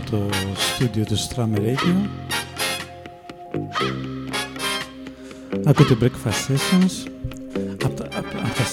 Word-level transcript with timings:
από 0.00 0.10
το 0.10 0.28
στούντιο 0.60 1.04
του 1.04 1.16
Stram 1.18 1.58
Radio. 1.58 2.08
Ακούτε 5.64 5.96
Breakfast 6.00 6.52
Sessions 6.52 7.10
από 7.84 7.94
τα, 7.94 8.04
από, 8.04 8.38
από 8.38 8.54
τα, 8.56 8.64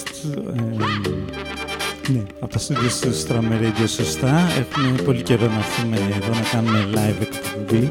ε, 2.08 2.12
ναι, 2.12 2.22
από 2.40 2.52
τα 2.52 2.58
στούντιο 2.58 2.88
του 3.00 3.10
Stram 3.26 3.52
Radio 3.52 3.88
σωστά. 3.88 4.48
Έχουμε 4.58 5.02
πολύ 5.02 5.22
καιρό 5.22 5.46
να 5.46 5.56
έρθουμε 5.56 5.96
εδώ 5.96 6.32
να 6.34 6.40
κάνουμε 6.52 6.88
live 6.94 7.20
εκπομπή. 7.20 7.88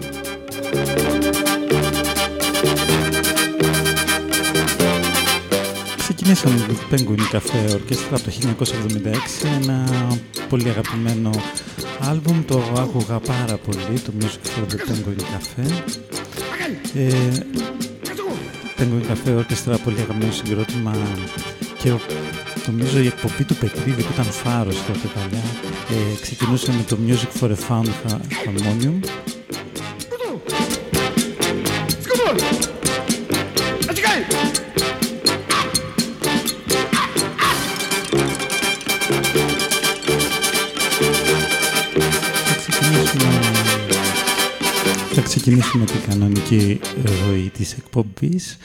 Ξεκινήσαμε 5.97 6.65
το 6.67 6.73
Penguin 6.91 7.35
Cafe 7.35 7.71
Orchestra 7.75 8.11
από 8.11 8.23
το 8.23 8.31
1976, 9.01 9.47
ένα 9.61 9.87
πολύ 10.49 10.69
αγαπημένο 10.69 11.29
άλμπουμ, 12.09 12.45
το 12.45 12.61
άκουγα 12.77 13.19
πάρα 13.19 13.57
πολύ, 13.57 13.99
το 13.99 14.11
Music 14.19 14.47
for 14.47 14.71
the 14.71 14.75
Penguin 14.75 15.19
Cafe. 15.19 15.83
Ε, 16.95 17.11
Penguin 18.77 19.11
Cafe 19.11 19.39
Orchestra, 19.39 19.77
πολύ 19.83 19.99
αγαπημένο 19.99 20.31
συγκρότημα 20.31 20.95
και 21.77 21.93
νομίζω 22.67 22.99
η 22.99 23.05
εκπομπή 23.05 23.43
του 23.43 23.55
Πετρίδη 23.55 24.03
που 24.03 24.11
ήταν 24.13 24.25
φάρος 24.25 24.75
τότε 24.75 25.07
παλιά 25.13 25.43
ε, 25.89 26.21
ξεκινούσε 26.21 26.71
με 26.71 26.83
το 26.87 26.97
Music 27.07 27.41
for 27.41 27.49
a 27.49 27.55
Found 27.67 27.89
Harmonium 28.45 29.16
ξεκινήσουμε 45.21 45.85
την 45.85 46.01
κανονική 46.09 46.79
ροή 47.03 47.51
της 47.53 47.73
εκπομπής 47.73 48.57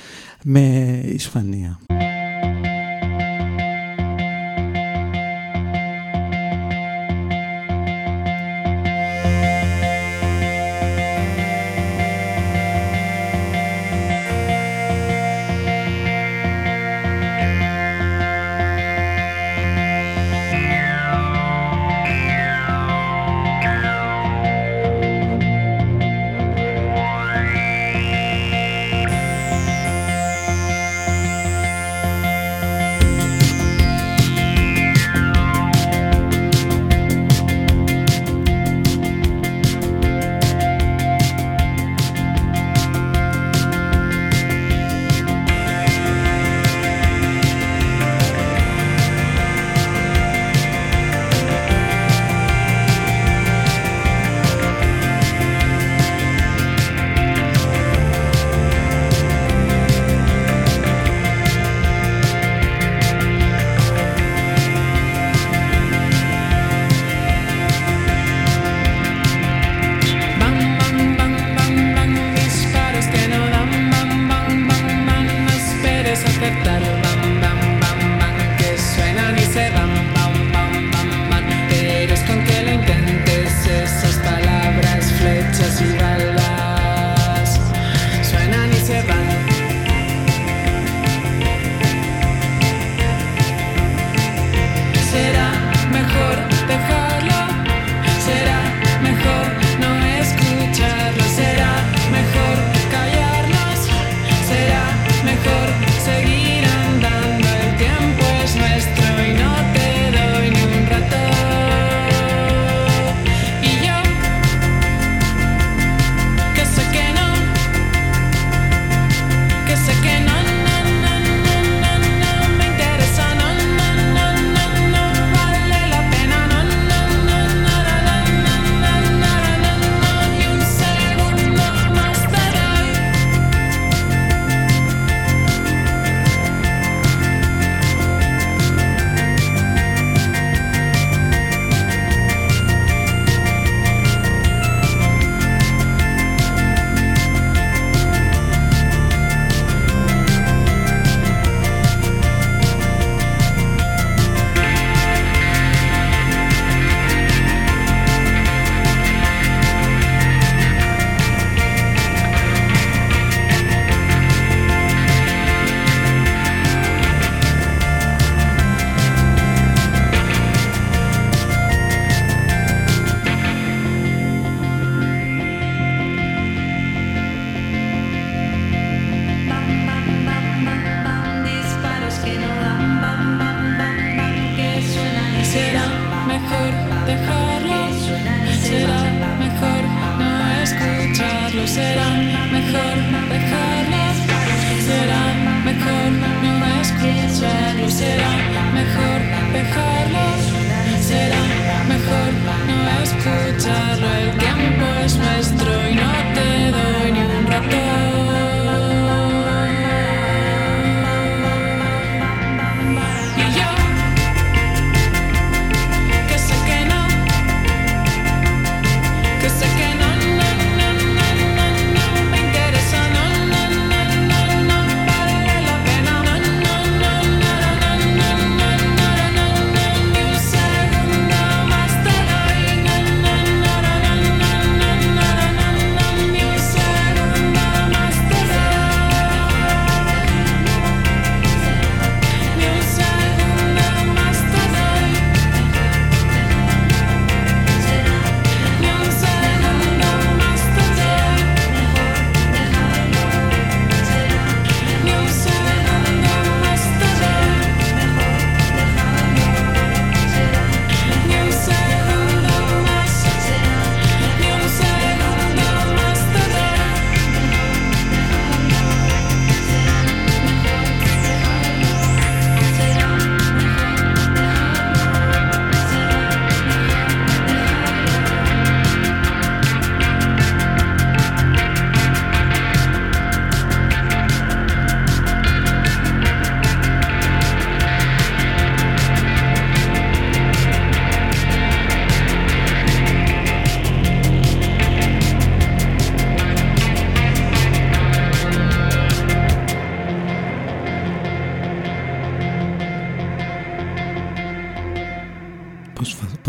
με 0.44 1.00
Ισπανία. 1.04 1.80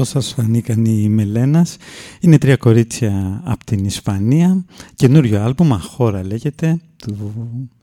Πώς 0.03 0.24
σας 0.24 0.33
φανήκαν 0.33 0.86
οι 0.86 1.10
Μελένας. 1.10 1.77
Είναι 2.19 2.38
τρία 2.38 2.55
κορίτσια 2.55 3.41
από 3.43 3.65
την 3.65 3.86
Ισπανία. 3.86 4.65
Καινούριο 4.95 5.41
άλμπουμ, 5.41 5.74
Αχώρα 5.74 6.25
λέγεται, 6.25 6.79
του 6.95 7.33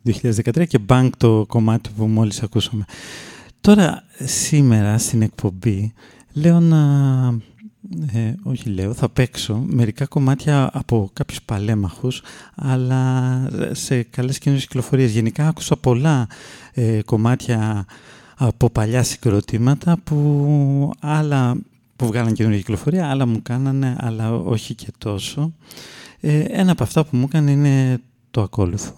2013 0.05 0.67
και 0.67 0.79
Bank 0.87 1.11
το 1.17 1.45
κομμάτι 1.49 1.91
που 1.97 2.07
μόλις 2.07 2.43
ακούσαμε. 2.43 2.85
Τώρα, 3.61 4.03
σήμερα 4.25 4.99
στην 4.99 5.23
εκπομπή, 5.23 5.93
λέω 6.33 6.61
να... 6.61 6.79
Ε, 8.13 8.35
όχι 8.43 8.69
λέω, 8.69 8.95
θα 8.95 9.09
παίξω 9.09 9.65
μερικά 9.67 10.07
κομμάτια 10.07 10.71
από 10.73 11.11
κάποιους 11.13 11.43
παλέμαχους, 11.43 12.23
αλλά 12.55 13.43
σε 13.73 14.03
καλές 14.03 14.39
καινούριες 14.39 14.67
κυκλοφορίες. 14.67 15.11
Γενικά 15.11 15.49
άκουσα 15.49 15.77
πολλά 15.77 16.27
ε, 16.73 17.01
κομμάτια 17.05 17.87
από 18.37 18.71
παλιά 18.71 19.03
συγκροτήματα 19.03 19.97
που 20.05 20.93
άλλα 21.01 21.57
που 22.01 22.07
βγάλαν 22.07 22.33
καινούργια 22.33 22.61
κυκλοφορία, 22.61 23.11
άλλα 23.11 23.27
μου 23.27 23.43
κάνανε, 23.43 23.97
αλλά 23.99 24.35
όχι 24.35 24.75
και 24.75 24.87
τόσο. 24.99 25.55
Ε, 26.21 26.39
ένα 26.39 26.73
από 26.73 26.83
αυτά 26.83 27.05
που 27.05 27.17
μου 27.17 27.25
έκανε 27.29 27.51
είναι 27.51 28.01
το 28.31 28.43
ακόλουθο. 28.43 28.93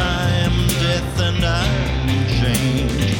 I 0.00 0.30
am 0.46 0.56
death 0.82 1.20
and 1.20 1.44
I 1.44 1.64
am 1.64 2.26
change. 2.38 3.19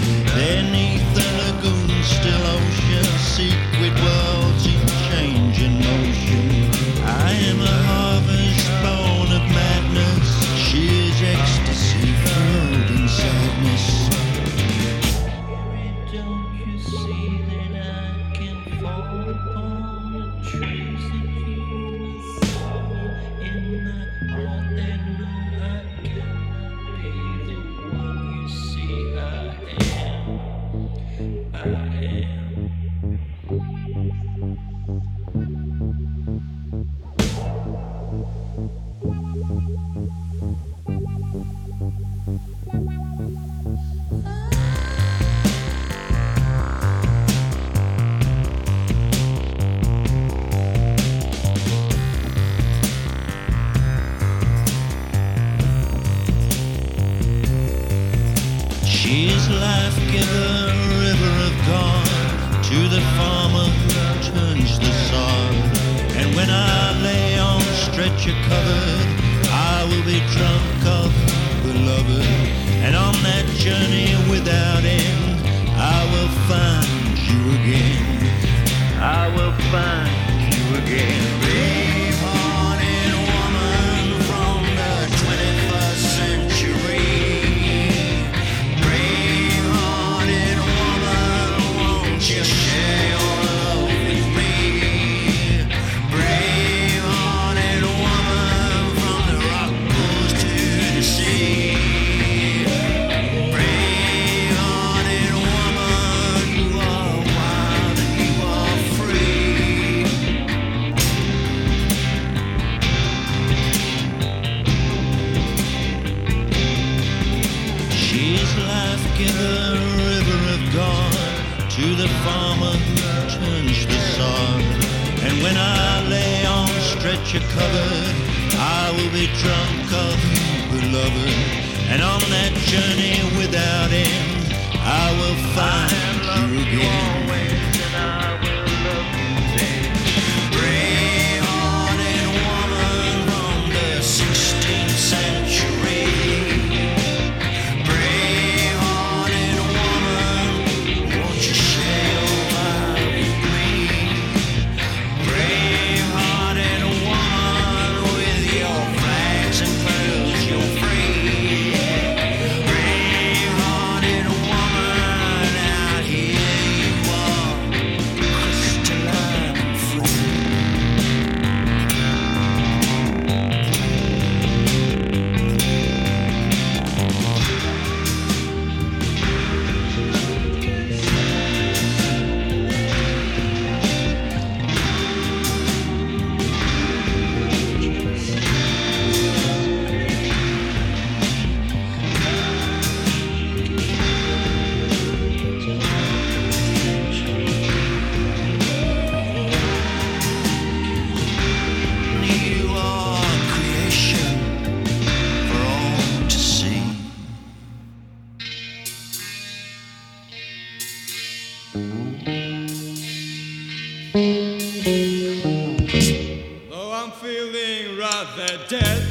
rather 217.86 218.58
dead. 218.68 219.02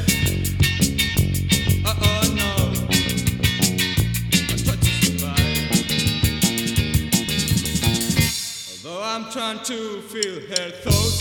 Uh-oh, 1.84 2.22
no. 2.34 2.50
I 4.32 4.56
tried 4.56 4.80
to 4.80 4.92
survive. 5.04 5.58
Although 8.84 9.02
I'm 9.02 9.24
trying 9.30 9.60
to 9.64 10.00
feel 10.02 10.40
her 10.40 10.70
thoughts. 10.82 11.20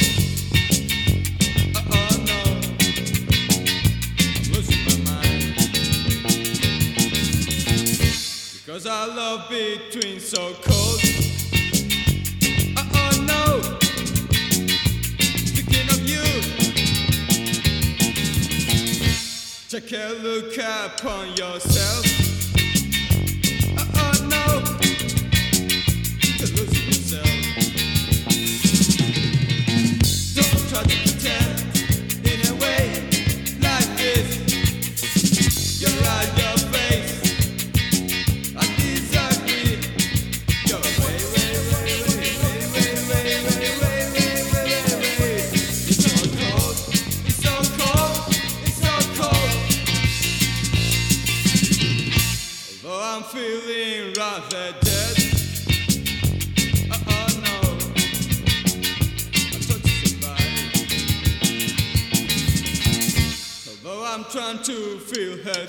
Cause 8.65 8.85
our 8.85 9.07
love 9.07 9.49
between 9.49 10.19
so 10.21 10.53
cold 10.61 11.18
Take 19.69 19.91
a 19.91 20.17
look 20.23 20.57
upon 20.57 21.37
yourself. 21.37 22.18
Feel 65.09 65.37
her 65.37 65.65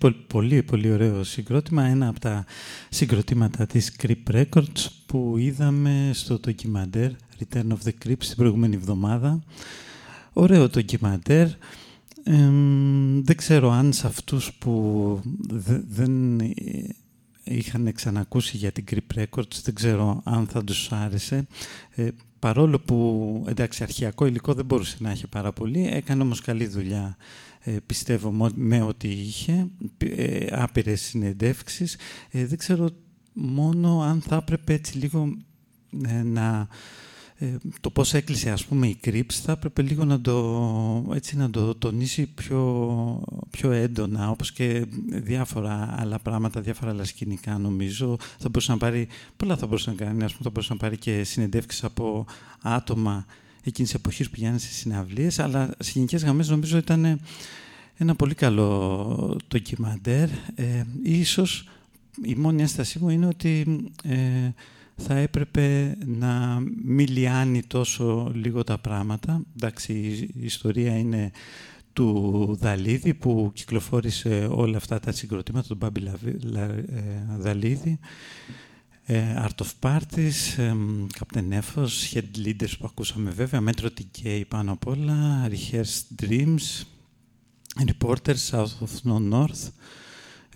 πολύ, 0.00 0.14
πολύ 0.26 0.62
πολύ 0.62 0.90
ωραίο 0.90 1.24
συγκρότημα 1.24 1.84
ένα 1.84 2.08
από 2.08 2.20
τα 2.20 2.44
συγκροτήματα 2.88 3.66
της 3.66 3.96
Creep 4.02 4.32
Records 4.32 4.86
που 5.06 5.34
είδαμε 5.38 6.10
στο 6.12 6.38
ντοκιμαντέρ 6.38 7.10
Return 7.38 7.66
of 7.68 7.78
the 7.88 7.92
Creeps 8.06 8.24
την 8.24 8.36
προηγούμενη 8.36 8.74
εβδομάδα. 8.74 9.42
Ωραίο 10.32 10.68
ντοκιμαντέρ. 10.68 11.46
Εμ, 12.24 13.20
δεν 13.24 13.36
ξέρω 13.36 13.70
αν 13.70 13.92
σε 13.92 14.06
αυτούς 14.06 14.52
που 14.52 15.20
δε- 15.48 15.80
δεν 15.88 16.40
ε, 16.40 16.52
είχαν 17.44 17.92
ξανακούσει 17.92 18.56
για 18.56 18.72
την 18.72 18.84
Creep 18.90 19.20
Records 19.24 19.60
δεν 19.64 19.74
ξέρω 19.74 20.20
αν 20.24 20.46
θα 20.46 20.64
τους 20.64 20.92
άρεσε. 20.92 21.46
Ε, 21.94 22.08
παρόλο 22.38 22.78
που 22.80 23.44
εντάξει 23.48 23.82
αρχιακό 23.82 24.26
υλικό 24.26 24.54
δεν 24.54 24.64
μπορούσε 24.64 24.96
να 25.00 25.10
έχει 25.10 25.26
πάρα 25.26 25.52
πολύ 25.52 25.86
έκανε 25.92 26.22
όμως 26.22 26.40
καλή 26.40 26.66
δουλειά 26.66 27.16
ε, 27.16 27.49
πιστεύω 27.86 28.30
μο- 28.32 28.50
με 28.54 28.82
ό,τι 28.82 29.08
είχε 29.08 29.68
ε, 29.98 30.46
άπειρες 30.50 31.00
συνεντεύξεις. 31.00 31.96
Ε, 32.30 32.46
δεν 32.46 32.58
ξέρω 32.58 32.88
μόνο 33.32 34.00
αν 34.00 34.20
θα 34.20 34.36
έπρεπε 34.36 34.72
έτσι 34.72 34.98
λίγο 34.98 35.36
ε, 36.06 36.22
να 36.22 36.68
ε, 37.42 37.56
το 37.80 37.90
πώς 37.90 38.14
έκλεισε 38.14 38.50
ας 38.50 38.64
πούμε 38.64 38.86
η 38.86 38.98
Crips 39.04 39.32
θα 39.32 39.52
έπρεπε 39.52 39.82
λίγο 39.82 40.04
να 40.04 40.20
το, 40.20 41.12
έτσι, 41.14 41.36
να 41.36 41.50
το 41.50 41.74
τονίσει 41.74 42.26
πιο, 42.26 43.22
πιο 43.50 43.70
έντονα 43.70 44.30
όπως 44.30 44.52
και 44.52 44.86
διάφορα 45.06 45.94
άλλα 45.98 46.18
πράγματα, 46.18 46.60
διάφορα 46.60 46.90
άλλα 46.90 47.04
σκηνικά 47.04 47.58
νομίζω. 47.58 48.16
Θα 48.38 48.48
μπορούσε 48.48 48.72
να 48.72 48.78
πάρει, 48.78 49.08
πολλά 49.36 49.56
θα 49.56 49.66
μπορούσε 49.66 49.90
να 49.90 49.96
κάνει. 49.96 50.24
Ας 50.24 50.32
πούμε 50.32 50.42
θα 50.42 50.50
μπορούσε 50.50 50.72
να 50.72 50.78
πάρει 50.78 50.96
και 50.98 51.24
συνεντεύξεις 51.24 51.84
από 51.84 52.26
άτομα 52.62 53.26
εκείνης 53.64 53.90
της 53.90 53.94
εποχής 54.00 54.26
που 54.26 54.32
πηγαίνανε 54.34 54.58
σε 54.58 54.72
συναυλίες 54.72 55.38
αλλά 55.38 55.74
σε 55.78 55.90
γενικές 55.94 56.22
γραμμές 56.22 56.48
νομίζω 56.48 56.76
ήταν 56.78 57.20
ένα 57.96 58.14
πολύ 58.14 58.34
καλό 58.34 59.38
ντοκιμαντέρ 59.48 60.28
ε, 60.54 60.84
ίσως 61.02 61.68
η 62.24 62.34
μόνη 62.34 62.60
ένστασή 62.62 62.98
μου 62.98 63.08
είναι 63.08 63.26
ότι 63.26 63.80
ε, 64.04 64.16
θα 64.96 65.14
έπρεπε 65.14 65.96
να 66.06 66.62
μην 66.84 67.06
λιάνει 67.08 67.62
τόσο 67.62 68.30
λίγο 68.34 68.64
τα 68.64 68.78
πράγματα. 68.78 69.42
Εντάξει, 69.56 69.92
η 70.34 70.44
ιστορία 70.44 70.98
είναι 70.98 71.30
του 71.92 72.56
Δαλίδη 72.60 73.14
που 73.14 73.50
κυκλοφόρησε 73.54 74.48
όλα 74.50 74.76
αυτά 74.76 75.00
τα 75.00 75.12
συγκροτήματα, 75.12 75.68
τον 75.68 75.76
Μπάμπη 75.76 76.00
Λαβί- 76.00 76.42
Λα- 76.44 76.60
ε, 76.62 77.26
Δαλίδη, 77.38 77.98
ε, 78.00 78.06
Art 79.12 79.60
of 79.60 79.70
Parties, 79.80 80.58
ε, 80.58 80.74
Captain 81.18 81.60
Ephos, 81.60 82.14
Head 82.14 82.46
Leaders 82.46 82.72
που 82.78 82.86
ακούσαμε 82.86 83.30
βέβαια, 83.30 83.62
Metro 83.66 83.86
TK 83.86 84.42
πάνω 84.48 84.72
απ' 84.72 84.86
όλα, 84.86 85.48
Rehearsed 85.48 86.22
Dreams, 86.22 86.82
Reporters, 87.86 88.50
South 88.50 88.74
of 88.80 89.10
No 89.10 89.18
North, 89.32 89.72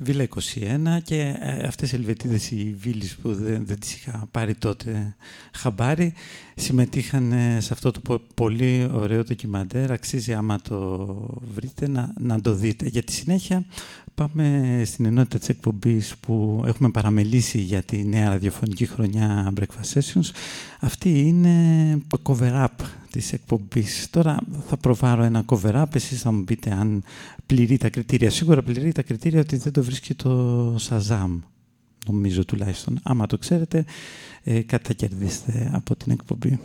Βίλα 0.01 0.29
21 0.29 0.99
και 1.03 1.37
ε, 1.41 1.67
αυτές 1.67 1.93
οι 1.93 1.97
Ελβετίδες 1.97 2.51
οι 2.51 2.75
Βίλεις 2.79 3.17
που 3.17 3.35
δεν, 3.35 3.67
δεν 3.67 3.79
τις 3.79 3.95
είχα 3.95 4.29
πάρει 4.31 4.55
τότε 4.55 5.17
χαμπάρι 5.53 6.13
συμμετείχαν 6.55 7.33
ε, 7.33 7.61
σε 7.61 7.73
αυτό 7.73 7.91
το 7.91 8.01
πο- 8.01 8.23
πολύ 8.35 8.91
ωραίο 8.93 9.23
ντοκιμαντέρ. 9.25 9.93
Αξίζει 9.93 10.35
άμα 10.35 10.61
το 10.61 11.07
βρείτε 11.55 11.89
να, 11.89 12.13
να 12.19 12.41
το 12.41 12.55
δείτε. 12.55 12.87
Για 12.87 13.03
τη 13.03 13.13
συνέχεια 13.13 13.65
πάμε 14.15 14.83
στην 14.85 15.05
ενότητα 15.05 15.39
της 15.39 15.49
εκπομπής 15.49 16.15
που 16.21 16.63
έχουμε 16.67 16.91
παραμελήσει 16.91 17.59
για 17.59 17.83
τη 17.83 18.05
νέα 18.05 18.29
ραδιοφωνική 18.29 18.87
χρονιά 18.87 19.53
Breakfast 19.61 19.99
Sessions. 19.99 20.31
Αυτή 20.81 21.21
είναι 21.21 21.99
το 22.07 22.21
cover-up 22.23 22.85
της 23.15 23.33
εκπομπής. 23.33 24.11
Τώρα 24.11 24.37
θα 24.69 24.77
προβάρω 24.77 25.23
ένα 25.23 25.45
cover-up, 25.47 25.85
εσείς 25.95 26.21
θα 26.21 26.33
μου 26.33 26.45
πείτε 26.45 26.71
αν 26.71 27.03
πληρεί 27.47 27.77
τα 27.77 27.89
κριτήρια. 27.89 28.31
Σίγουρα 28.31 28.63
πληρεί 28.63 28.93
τα 28.93 29.03
κριτήρια 29.03 29.41
ότι 29.41 29.57
δεν 29.57 29.73
το 29.73 29.83
βρίσκει 29.83 30.15
το 30.15 30.77
Shazam, 30.77 31.39
νομίζω 32.07 32.45
τουλάχιστον. 32.45 33.01
Άμα 33.03 33.27
το 33.27 33.39
ξέρετε, 33.39 33.85
ε, 34.43 34.63
κάτι 34.63 34.87
θα 34.87 34.93
κερδίσετε 34.93 35.71
από 35.73 35.97
την 35.97 36.13
εκπομπή. 36.13 36.59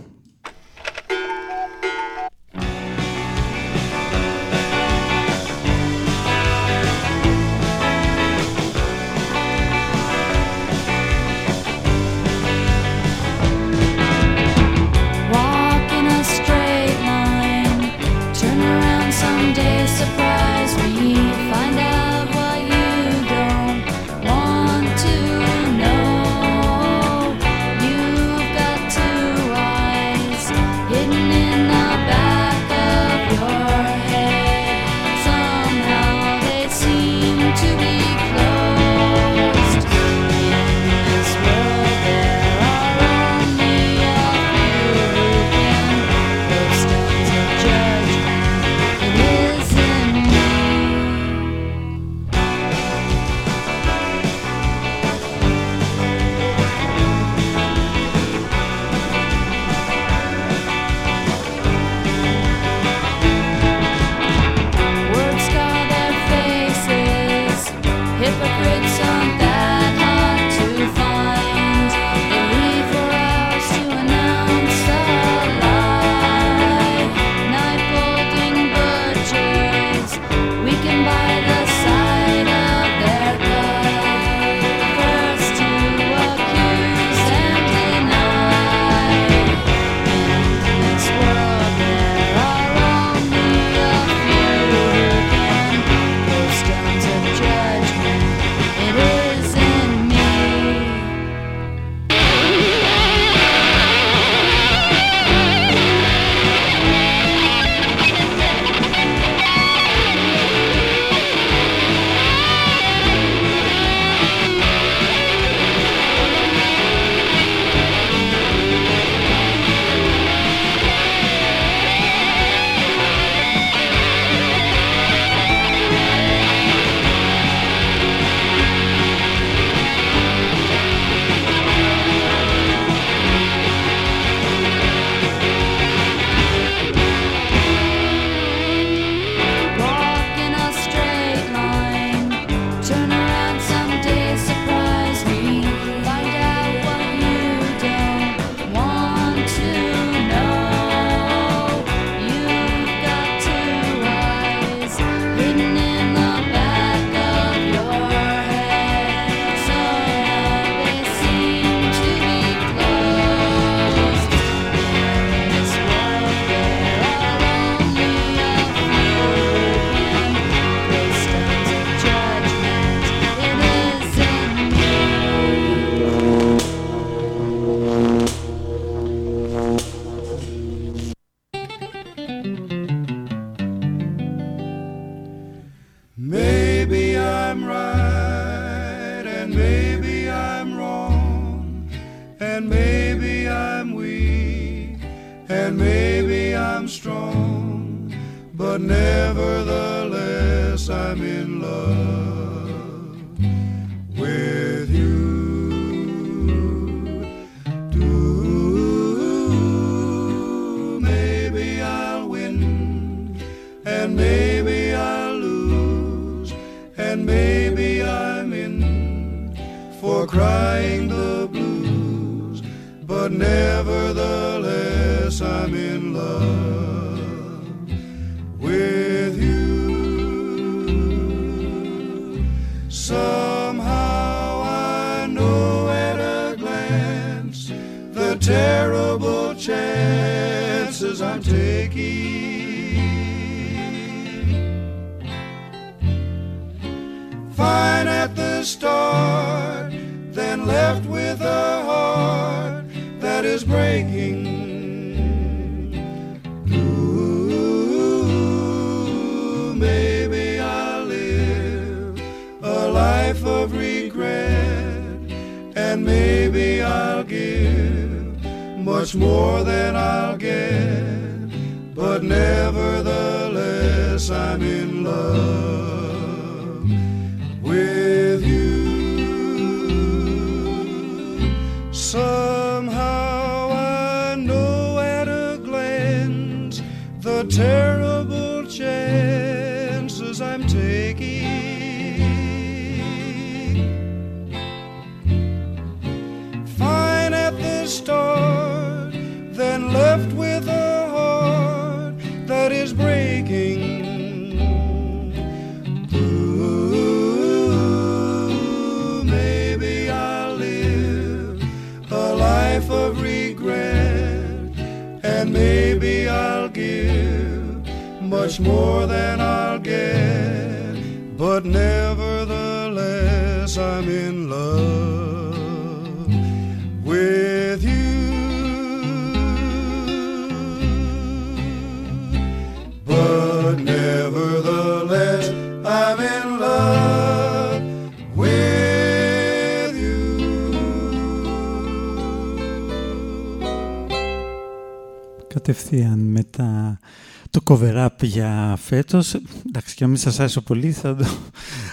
Φέτος. 348.89 349.33
Εντάξει, 349.67 349.95
και 349.95 350.03
αν 350.03 350.09
μην 350.09 350.19
σας 350.19 350.39
άρεσε 350.39 350.61
πολύ, 350.61 350.91
θα 350.91 351.15
το, 351.15 351.25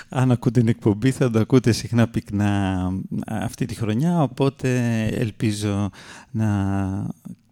αν 0.08 0.30
ακούτε 0.30 0.60
την 0.60 0.68
εκπομπή, 0.68 1.10
θα 1.10 1.30
το 1.30 1.38
ακούτε 1.38 1.72
συχνά 1.72 2.08
πυκνά 2.08 2.90
αυτή 3.26 3.66
τη 3.66 3.74
χρονιά, 3.74 4.22
οπότε 4.22 5.02
ελπίζω 5.06 5.90
να 6.30 6.46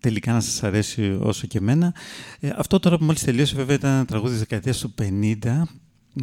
τελικά 0.00 0.32
να 0.32 0.40
σας 0.40 0.62
αρέσει 0.62 1.18
όσο 1.20 1.46
και 1.46 1.58
εμένα. 1.58 1.94
Ε, 2.40 2.50
αυτό 2.56 2.78
τώρα 2.78 2.98
που 2.98 3.04
μόλις 3.04 3.24
τελείωσε 3.24 3.56
βέβαια 3.56 3.74
ήταν 3.74 3.92
ένα 3.92 4.04
τραγούδι 4.04 4.30
της 4.30 4.38
δεκαετίας 4.38 4.78
του 4.78 4.94
50, 4.98 5.62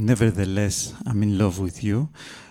Nevertheless, 0.08 0.78
I'm 1.10 1.22
in 1.24 1.42
love 1.42 1.54
with 1.64 1.84
you. 1.84 2.08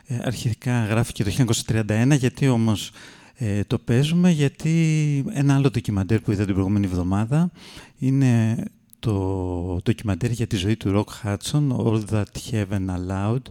Ε, 0.07 0.19
αρχικά 0.23 0.85
γράφηκε 0.85 1.25
το 1.25 1.31
1931, 1.67 2.17
γιατί 2.19 2.49
όμως 2.49 2.91
ε, 3.35 3.65
το 3.65 3.79
παίζουμε, 3.79 4.31
γιατί 4.31 5.25
ένα 5.33 5.55
άλλο 5.55 5.71
ντοκιμαντέρ 5.71 6.21
που 6.21 6.33
είδα 6.33 6.45
την 6.45 6.53
προηγούμενη 6.55 6.87
εβδομάδα 6.87 7.51
είναι 7.99 8.57
το 9.01 9.81
ντοκιμαντέρ 9.83 10.31
για 10.31 10.47
τη 10.47 10.57
ζωή 10.57 10.77
του 10.77 11.05
Rock 11.05 11.27
Hudson, 11.27 11.77
All 11.77 12.03
That 12.11 12.51
Heaven 12.51 12.87
Allowed. 12.87 13.43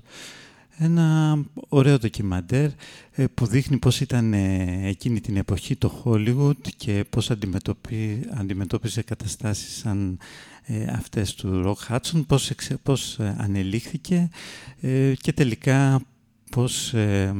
Ένα 0.81 1.38
ωραίο 1.69 1.97
ντοκιμαντέρ 1.97 2.69
ε, 3.12 3.25
που 3.33 3.45
δείχνει 3.45 3.77
πώς 3.77 4.01
ήταν 4.01 4.33
ε, 4.33 4.79
εκείνη 4.83 5.21
την 5.21 5.38
εποχή 5.38 5.75
το 5.75 6.03
Hollywood 6.03 6.67
και 6.77 7.05
πώς 7.09 7.31
αντιμετωπί, 7.31 8.21
αντιμετώπιζε 8.33 9.01
καταστάσεις 9.01 9.77
σαν 9.77 10.17
ε, 10.63 10.83
αυτές 10.83 11.35
του 11.35 11.63
Rock 11.65 11.93
Hudson, 11.95 12.23
πώς, 12.27 12.49
εξε, 12.49 12.77
πώς 12.83 13.19
ε, 13.19 13.35
ανελήχθηκε 13.38 14.29
ε, 14.81 15.13
και 15.21 15.33
τελικά 15.33 16.01
πώς, 16.51 16.93
ε, 16.93 17.33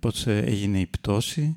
πώς 0.00 0.26
έγινε 0.26 0.80
η 0.80 0.86
πτώση 0.86 1.56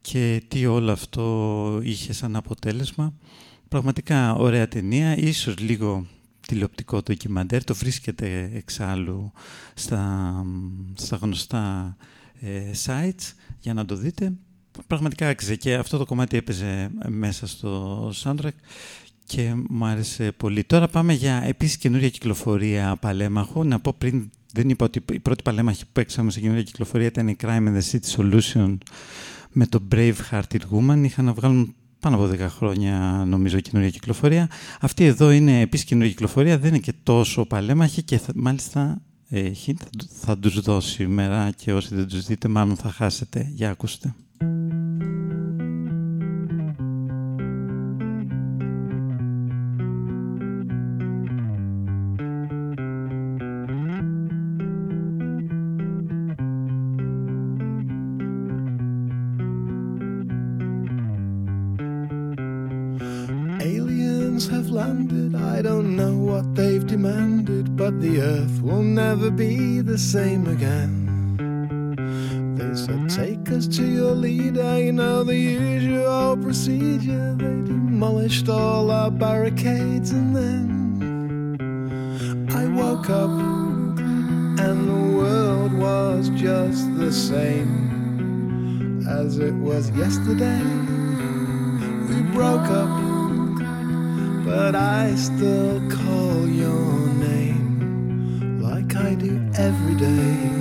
και 0.00 0.42
τι 0.48 0.66
όλο 0.66 0.92
αυτό 0.92 1.80
είχε 1.82 2.12
σαν 2.12 2.36
αποτέλεσμα. 2.36 3.14
Πραγματικά 3.68 4.34
ωραία 4.34 4.68
ταινία, 4.68 5.16
ίσως 5.16 5.58
λίγο 5.58 6.06
τηλεοπτικό 6.46 7.02
ντοκιμαντέρ, 7.02 7.64
το 7.64 7.74
βρίσκεται 7.74 8.50
εξάλλου 8.54 9.32
στα, 9.74 10.44
στα 10.94 11.16
γνωστά 11.16 11.96
ε, 12.40 12.70
sites 12.84 13.32
για 13.60 13.74
να 13.74 13.84
το 13.84 13.96
δείτε. 13.96 14.32
Πραγματικά 14.86 15.28
άξιζε 15.28 15.56
και 15.56 15.74
αυτό 15.74 15.98
το 15.98 16.04
κομμάτι 16.04 16.36
έπαιζε 16.36 16.90
μέσα 17.08 17.46
στο 17.46 18.12
soundtrack 18.22 18.50
και 19.24 19.54
μου 19.68 19.84
άρεσε 19.84 20.32
πολύ. 20.32 20.64
Τώρα 20.64 20.88
πάμε 20.88 21.12
για 21.12 21.42
επίσης 21.44 21.76
καινούρια 21.76 22.08
κυκλοφορία 22.08 22.96
παλέμαχου. 23.00 23.64
Να 23.64 23.80
πω 23.80 23.94
πριν, 23.98 24.30
δεν 24.52 24.68
είπα 24.68 24.84
ότι 24.84 25.04
η 25.12 25.18
πρώτη 25.18 25.42
παλέμαχη 25.42 25.84
που 25.84 25.90
παίξαμε 25.92 26.30
σε 26.30 26.40
καινούρια 26.40 26.62
κυκλοφορία 26.62 27.06
ήταν 27.06 27.28
η 27.28 27.36
Crime 27.42 27.68
and 27.68 27.78
the 27.78 27.90
City 27.90 28.16
Solution 28.16 28.76
με 29.52 29.66
το 29.66 29.82
Brave 29.92 30.14
Hearted 30.30 30.60
Woman. 30.70 31.02
Είχαν 31.04 31.24
να 31.24 31.32
βγάλουν 31.32 31.74
πάνω 32.10 32.24
από 32.24 32.44
10 32.44 32.48
χρόνια 32.48 33.24
νομίζω 33.26 33.60
καινούρια 33.60 33.90
κυκλοφορία. 33.90 34.48
Αυτή 34.80 35.04
εδώ 35.04 35.30
είναι 35.30 35.60
επίσης 35.60 35.86
καινούρια 35.86 36.10
κυκλοφορία, 36.10 36.58
δεν 36.58 36.68
είναι 36.68 36.78
και 36.78 36.92
τόσο 37.02 37.44
παλέμαχη 37.44 38.02
και 38.02 38.18
θα, 38.18 38.32
μάλιστα 38.34 39.02
ε, 39.28 39.50
θα, 39.54 39.74
θα 40.20 40.38
τους 40.38 40.60
δώσει 40.60 40.90
σήμερα 40.90 41.50
και 41.56 41.72
όσοι 41.72 41.94
δεν 41.94 42.06
τους 42.06 42.26
δείτε 42.26 42.48
μάλλον 42.48 42.76
θα 42.76 42.90
χάσετε. 42.90 43.50
Για 43.54 43.70
ακούστε. 43.70 44.14
Same 69.98 70.46
again. 70.46 71.06
They 72.56 72.74
said, 72.74 73.08
Take 73.08 73.50
us 73.52 73.66
to 73.76 73.84
your 73.84 74.12
leader, 74.12 74.78
you 74.78 74.92
know 74.92 75.24
the 75.24 75.36
usual 75.36 76.36
procedure. 76.36 77.34
They 77.34 77.44
demolished 77.44 78.48
all 78.48 78.90
our 78.90 79.10
barricades, 79.10 80.10
and 80.12 80.36
then 80.36 81.56
I 82.50 82.66
woke 82.66 83.10
up, 83.10 83.30
and 83.30 84.88
the 84.88 85.16
world 85.16 85.72
was 85.72 86.28
just 86.30 86.94
the 86.98 87.12
same 87.12 87.86
as 89.08 89.38
it 89.38 89.54
was 89.54 89.90
yesterday. 89.90 90.62
We 92.08 92.22
broke 92.32 92.70
up 92.70 93.06
but 94.46 94.76
I 94.76 95.12
still 95.16 95.80
call 95.90 96.48
your 96.48 97.05
I 99.06 99.14
do 99.14 99.40
every 99.56 99.94
day. 99.94 100.55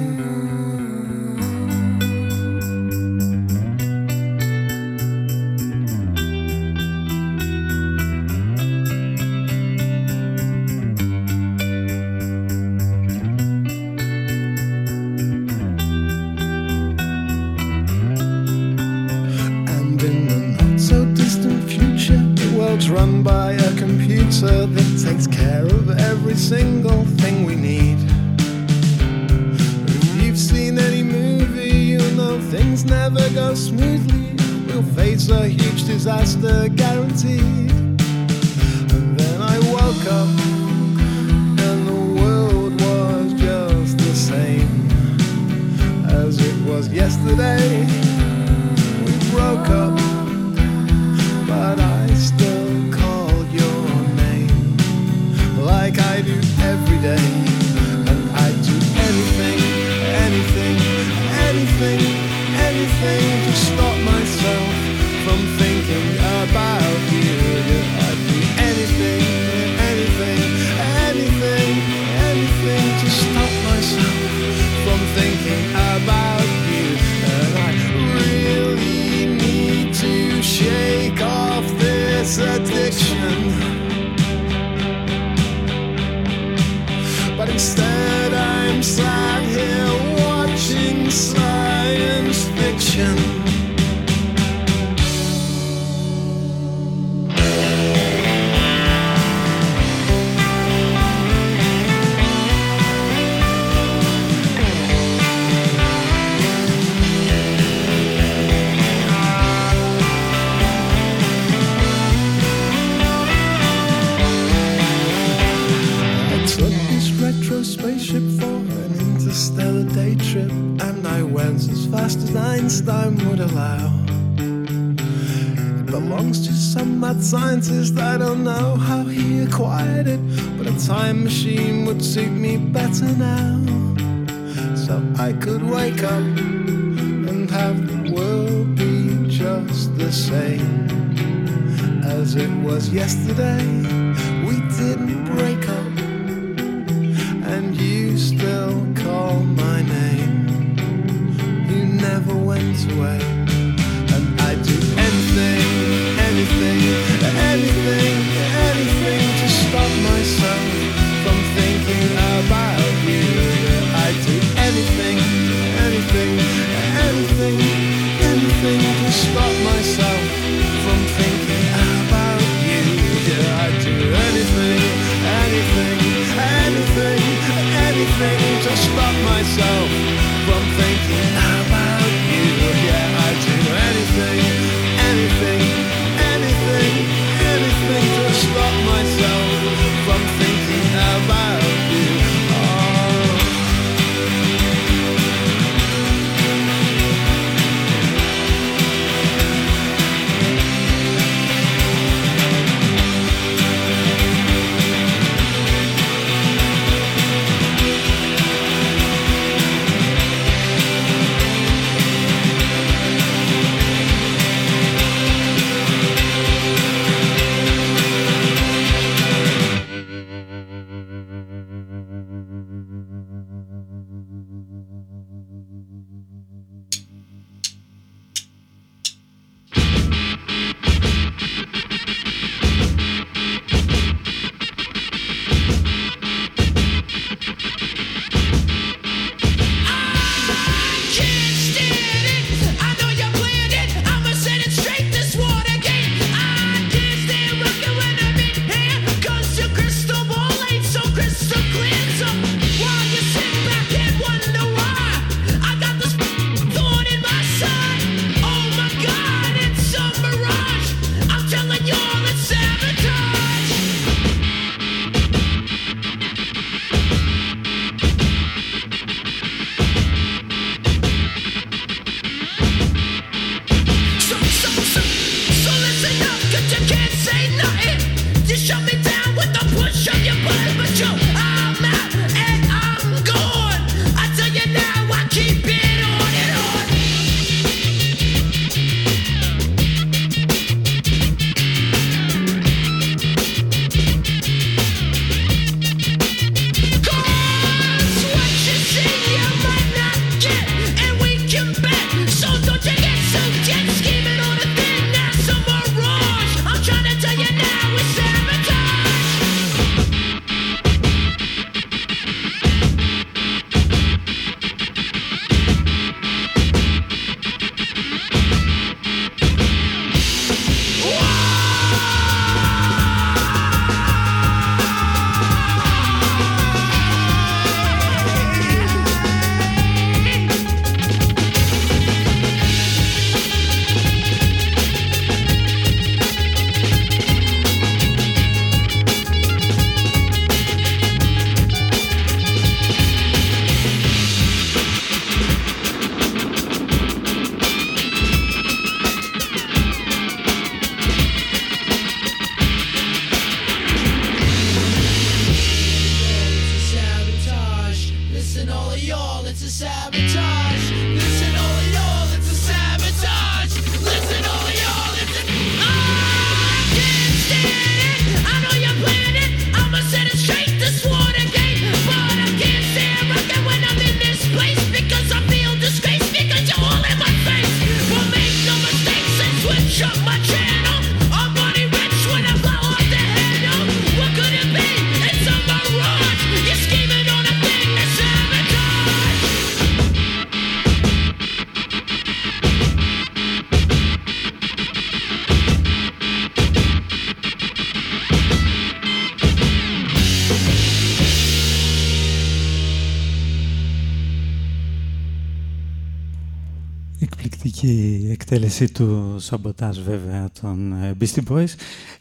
Εκτέλεση 408.56 408.92
του 408.92 409.36
σαμποτάζ 409.40 410.00
βέβαια 410.00 410.50
των 410.62 410.94
ε, 410.94 411.16
Beastie 411.22 411.44
Boys. 411.50 411.74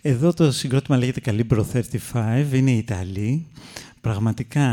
Εδώ 0.03 0.33
το 0.33 0.53
συγκρότημα 0.53 0.97
λέγεται 0.97 1.21
Calibro 1.25 1.65
35, 2.13 2.53
είναι 2.53 2.71
Ιταλοί. 2.71 3.47
Πραγματικά 4.01 4.67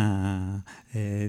ε, 0.91 1.27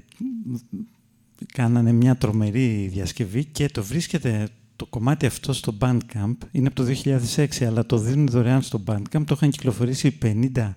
κάνανε 1.52 1.92
μια 1.92 2.16
τρομερή 2.16 2.88
διασκευή 2.92 3.44
και 3.44 3.68
το 3.68 3.84
βρίσκεται 3.84 4.48
το 4.76 4.86
κομμάτι 4.86 5.26
αυτό 5.26 5.52
στο 5.52 5.74
Bandcamp. 5.80 6.36
Είναι 6.50 6.66
από 6.66 6.76
το 6.76 6.94
2006 7.34 7.46
αλλά 7.66 7.86
το 7.86 7.98
δίνουν 7.98 8.28
δωρεάν 8.28 8.62
στο 8.62 8.82
Bandcamp. 8.86 9.24
Το 9.26 9.34
είχαν 9.34 9.50
κυκλοφορήσει 9.50 10.18
50 10.22 10.72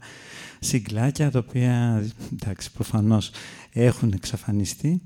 συγκλάκια 0.60 1.32
τα 1.32 1.40
οποία 1.40 2.04
εντάξει 2.34 2.72
προφανώς 2.72 3.32
έχουν 3.72 4.12
εξαφανιστεί. 4.14 5.02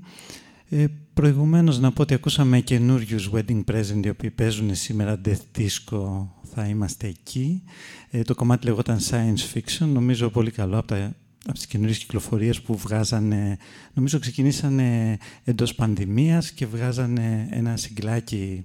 Ε, 0.72 0.86
προηγουμένως 1.14 1.78
να 1.78 1.92
πω 1.92 2.02
ότι 2.02 2.14
ακούσαμε 2.14 2.60
καινούριους 2.60 3.30
Wedding 3.32 3.64
Present 3.64 4.04
οι 4.04 4.08
οποίοι 4.08 4.30
παίζουν 4.30 4.74
σήμερα 4.74 5.20
Death 5.24 5.58
Disco, 5.58 6.26
θα 6.54 6.66
είμαστε 6.66 7.06
εκεί. 7.06 7.62
Ε, 8.10 8.22
το 8.22 8.34
κομμάτι 8.34 8.66
λεγόταν 8.66 8.98
Science 9.10 9.54
Fiction, 9.54 9.86
νομίζω 9.86 10.30
πολύ 10.30 10.50
καλό 10.50 10.78
από, 10.78 10.86
τα, 10.86 11.14
από 11.44 11.52
τις 11.52 11.66
καινούριες 11.66 11.98
κυκλοφορίες 11.98 12.60
που 12.60 12.76
βγάζανε, 12.76 13.56
νομίζω 13.94 14.18
ξεκινήσανε 14.18 15.18
εντός 15.44 15.74
πανδημίας 15.74 16.50
και 16.50 16.66
βγάζανε 16.66 17.48
ένα 17.50 17.76
συγκλάκι 17.76 18.64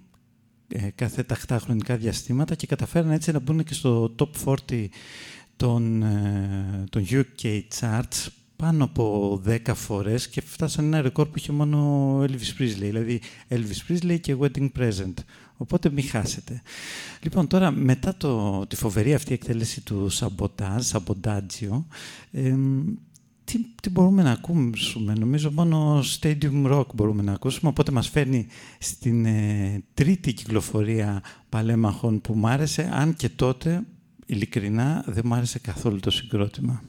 ε, 0.68 0.89
κάθε 0.95 1.24
ταχτά 1.24 1.60
χρονικά 1.60 1.97
διαστήματα 1.97 2.56
και 2.56 2.68
καταφέραν 2.68 3.12
έτσι 3.12 3.32
να 3.32 3.39
μπουν 3.39 3.64
και 3.64 3.74
στο 3.74 4.16
top 4.18 4.56
40 4.70 4.88
των, 5.56 6.03
ε, 6.03 6.84
των 6.89 7.06
UK 7.10 7.62
charts 7.80 8.28
πάνω 8.56 8.84
από 8.84 9.41
10 9.47 9.58
φορές 9.76 10.28
και 10.28 10.41
φτάσανε 10.41 10.88
ένα 10.88 11.01
ρεκόρ 11.01 11.28
που 11.28 11.38
είχε 11.38 11.51
μόνο 11.51 12.20
Elvis 12.22 12.62
Presley, 12.62 12.78
δηλαδή 12.78 13.22
Elvis 13.49 13.91
Presley 13.91 14.20
και 14.20 14.36
Wedding 14.39 14.70
Present. 14.80 15.14
Οπότε 15.58 15.89
μην 15.89 16.03
χάσετε. 16.03 16.62
Λοιπόν, 17.22 17.47
τώρα 17.47 17.72
μετά 17.72 18.16
το, 18.18 18.66
τη 18.68 18.76
φοβερή 18.76 19.14
αυτή 19.14 19.34
εκτέλεση 19.34 19.82
του 19.82 20.10
Σαμποτάζ, 20.10 20.86
Σαμποντάτζιο, 20.86 21.88
τι, 23.43 23.58
τι 23.82 23.89
μπορούμε 23.89 24.24
να 24.24 24.32
ακούσουμε; 24.32 25.14
Νομίζω 25.14 25.51
μόνο 25.51 26.03
Stadium 26.20 26.72
Rock 26.72 26.86
μπορούμε 26.95 27.24
να 27.24 27.34
ακούσουμε, 27.34 27.70
οπότε 27.70 27.91
μας 27.91 28.10
φέρνει 28.10 28.47
στην 28.80 29.26
ε, 29.26 29.84
τρίτη 29.93 30.34
κυκλοφορία 30.34 31.24
παλέμαχων 31.49 32.22
που 32.22 32.34
μου 32.34 32.47
άρεσε, 32.47 32.89
αν 32.93 33.16
και 33.16 33.30
τότε, 33.30 33.82
ειλικρινά, 34.26 35.03
δεν 35.08 35.24
μου 35.26 35.34
άρεσε 35.34 35.60
καθόλου 35.60 35.99
το 35.99 36.10
συγκρότημα. 36.10 36.84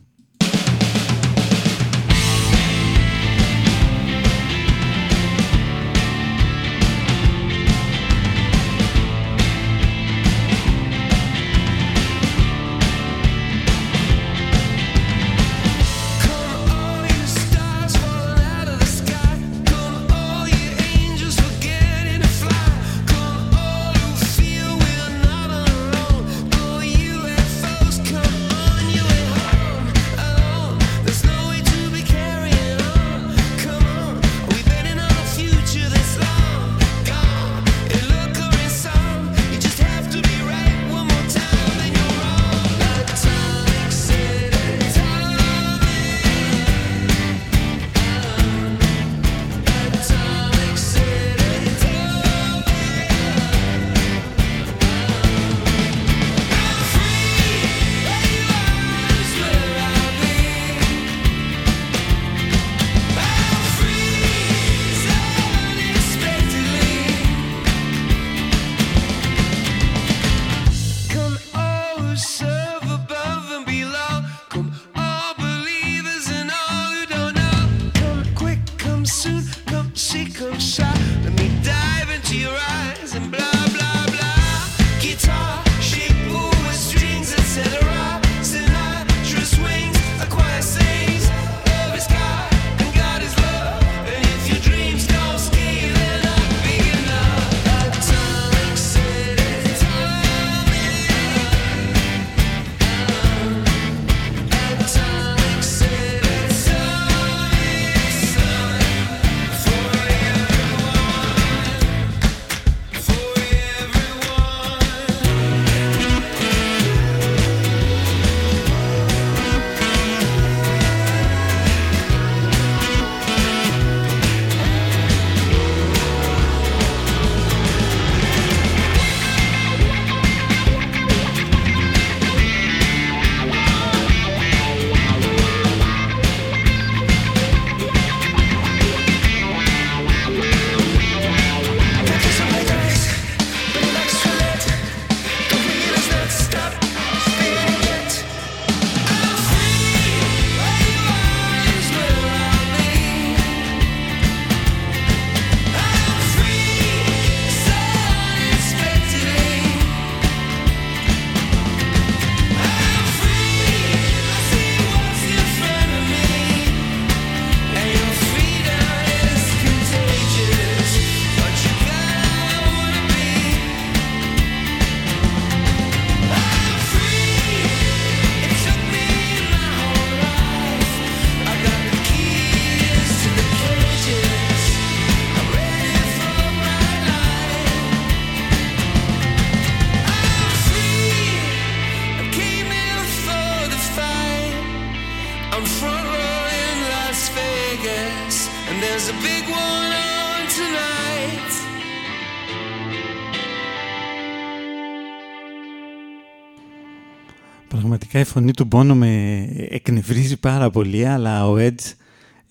Φωνή 208.25 208.53
του 208.53 208.65
Μπόνο 208.65 208.95
με 208.95 209.43
εκνευρίζει 209.69 210.37
πάρα 210.37 210.71
πολύ, 210.71 211.07
αλλά 211.07 211.49
ο 211.49 211.57
Edge 211.59 211.93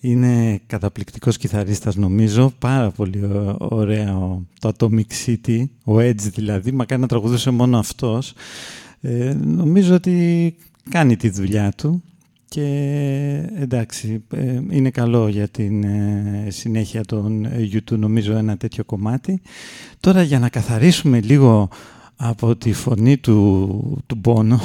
Είναι 0.00 0.60
καταπληκτικός 0.66 1.36
κιθαρίστας 1.36 1.96
νομίζω, 1.96 2.52
πάρα 2.58 2.90
πολύ 2.90 3.20
ωραίο 3.58 4.46
το 4.60 4.72
Atomic 4.78 5.26
City, 5.26 5.64
ο 5.84 5.96
Edge 5.96 6.30
δηλαδή, 6.34 6.72
μακάρι 6.72 7.00
να 7.00 7.06
τραγουδούσε 7.06 7.50
μόνο 7.50 7.78
αυτός. 7.78 8.32
Ε, 9.00 9.34
νομίζω 9.44 9.94
ότι 9.94 10.54
κάνει 10.90 11.16
τη 11.16 11.30
δουλειά 11.30 11.72
του 11.76 12.02
και 12.48 13.50
εντάξει, 13.54 14.24
ε, 14.30 14.60
είναι 14.70 14.90
καλό 14.90 15.28
για 15.28 15.48
την 15.48 15.84
ε, 15.84 16.46
συνέχεια 16.48 17.04
των 17.04 17.46
YouTube 17.46 17.98
νομίζω 17.98 18.36
ένα 18.36 18.56
τέτοιο 18.56 18.84
κομμάτι. 18.84 19.40
Τώρα 20.00 20.22
για 20.22 20.38
να 20.38 20.48
καθαρίσουμε 20.48 21.20
λίγο 21.20 21.68
από 22.16 22.56
τη 22.56 22.72
φωνή 22.72 23.16
του, 23.16 24.02
του 24.06 24.14
Μπόνο, 24.14 24.60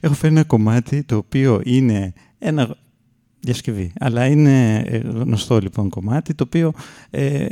έχω 0.00 0.14
φέρει 0.14 0.32
ένα 0.32 0.44
κομμάτι 0.44 1.02
το 1.02 1.16
οποίο 1.16 1.60
είναι 1.64 2.12
ένα 2.38 2.76
διασκευή. 3.46 3.92
Αλλά 3.98 4.26
είναι 4.26 4.78
ε, 4.86 4.98
γνωστό 4.98 5.58
λοιπόν 5.58 5.88
κομμάτι 5.88 6.34
το 6.34 6.44
οποίο 6.46 6.72
ε, 7.10 7.46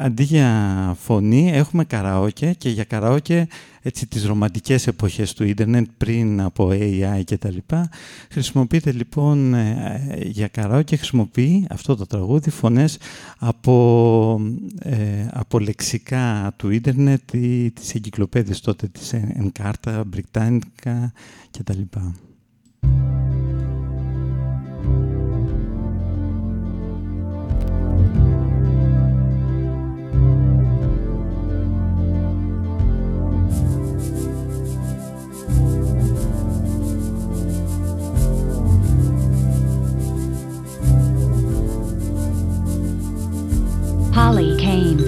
αντί 0.00 0.22
για 0.22 0.50
φωνή 1.00 1.50
έχουμε 1.52 1.84
καραόκε 1.84 2.54
και 2.58 2.68
για 2.68 2.84
καραόκε 2.84 3.48
έτσι 3.82 4.06
τις 4.06 4.24
ρομαντικές 4.24 4.86
εποχές 4.86 5.32
του 5.32 5.44
ίντερνετ 5.44 5.86
πριν 5.96 6.40
από 6.40 6.68
AI 6.72 7.22
και 7.24 7.36
τα 7.36 7.50
λοιπά 7.50 7.88
χρησιμοποιείται 8.30 8.92
λοιπόν 8.92 9.54
ε, 9.54 10.18
για 10.24 10.48
καραόκε 10.48 10.96
χρησιμοποιεί 10.96 11.66
αυτό 11.70 11.96
το 11.96 12.06
τραγούδι 12.06 12.50
φωνές 12.50 12.98
από, 13.38 14.40
ε, 14.78 15.26
από 15.32 15.58
λεξικά 15.58 16.52
του 16.56 16.70
ίντερνετ 16.70 17.32
ή 17.32 17.70
τις 17.70 17.94
εγκυκλοπαίδειες 17.94 18.60
τότε 18.60 18.88
της 18.88 19.14
Encarta, 19.14 20.02
Britannica 20.14 21.10
και 21.50 21.62
τα 21.64 21.74
λοιπά. 21.74 22.14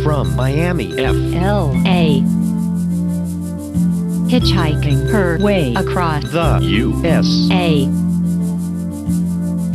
From 0.02 0.34
Miami, 0.34 0.98
F. 0.98 1.14
L. 1.34 1.72
A. 1.86 2.20
Hitchhiking 4.28 5.10
her 5.10 5.38
way 5.38 5.74
across 5.74 6.24
The 6.24 6.58
U.S. 6.62 7.26
A. 7.52 7.86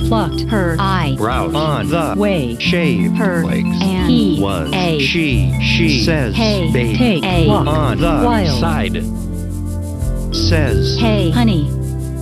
Plucked 0.08 0.42
her 0.50 0.76
Brows 1.18 1.54
on 1.54 1.90
the 1.90 2.16
way. 2.18 2.58
shave 2.60 3.12
her 3.14 3.44
legs. 3.44 3.68
and 3.82 4.10
he 4.10 4.40
was 4.42 4.72
a 4.74 5.00
she 5.00 5.60
she 5.62 6.04
says 6.04 6.34
hey 6.34 6.72
take 6.72 7.24
a 7.24 7.48
walk 7.48 7.68
on 7.68 7.98
the 8.00 8.22
wild 8.26 8.60
side. 8.60 9.04
Says 10.34 10.98
hey 11.00 11.30
honey 11.30 11.70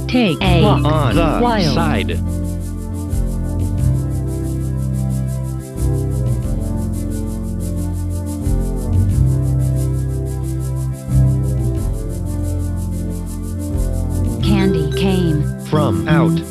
take 0.08 0.42
a 0.42 0.64
walk 0.64 0.84
on 0.84 1.16
the 1.16 1.40
wild 1.42 1.74
side 1.76 2.20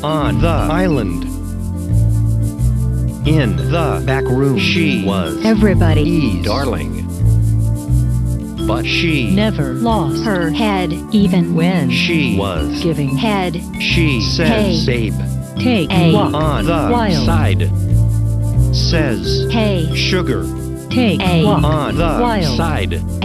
on 0.05 0.39
the 0.39 0.47
island. 0.47 1.23
In 3.27 3.55
the 3.55 4.03
back 4.05 4.23
room 4.25 4.59
she 4.59 5.03
was 5.03 5.43
everybody 5.43 6.03
e 6.03 6.43
darling. 6.43 6.91
But 8.67 8.85
she 8.85 9.33
never 9.35 9.73
lost 9.73 10.23
her 10.23 10.51
head 10.51 10.93
even 11.11 11.55
when 11.55 11.89
she 11.89 12.37
was 12.37 12.83
giving 12.83 13.17
head. 13.17 13.59
she 13.79 14.21
says 14.21 14.85
Hey. 14.85 15.09
babe 15.09 15.19
take 15.59 15.91
a 15.91 16.13
walk 16.13 16.33
on 16.35 16.65
the 16.65 16.89
wild 16.91 17.25
side. 17.25 17.61
Says 18.75 19.47
hey 19.51 19.91
sugar. 19.95 20.43
Take 20.91 21.19
a 21.19 21.43
walk 21.45 21.63
on 21.63 21.95
the 21.95 22.19
wild 22.21 22.57
side. 22.57 22.93
and 22.93 23.24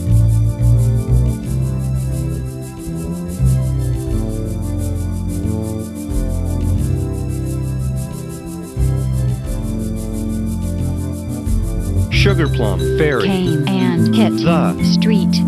Sugar 12.21 12.47
Plum 12.47 12.79
Fairy 12.99 13.23
came 13.23 13.67
and 13.67 14.13
hit 14.13 14.29
the 14.43 14.83
street. 14.83 15.41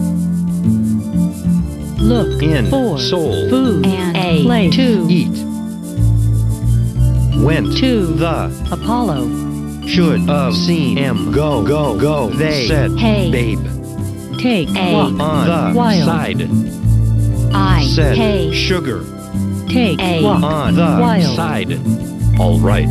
Look 2.01 2.41
in 2.41 2.67
for 2.71 2.97
soul 2.97 3.47
food. 3.47 3.85
And 3.85 4.17
a 4.17 4.41
place. 4.41 4.75
to 4.77 5.07
eat. 5.07 5.45
Went 7.45 7.77
to 7.77 8.05
the 8.15 8.45
Apollo. 8.71 9.85
Should 9.85 10.21
have 10.21 10.55
seen 10.55 10.97
him. 10.97 11.31
Go 11.31 11.63
go 11.63 11.95
go 11.95 12.29
they 12.31 12.67
said 12.67 12.97
Hey. 12.97 13.29
babe. 13.29 13.59
Take 14.39 14.69
a. 14.75 14.93
walk 14.95 15.19
on 15.19 15.45
the 15.45 15.77
wild 15.77 16.05
side. 16.05 16.49
I. 17.53 17.85
Said 17.93 18.17
hey. 18.17 18.51
Sugar. 18.51 19.05
Take 19.69 19.99
a. 19.99 20.23
walk 20.23 20.41
on 20.41 20.73
the 20.73 20.97
wild. 20.99 21.35
side. 21.35 21.79
All 22.39 22.59
right 22.59 22.89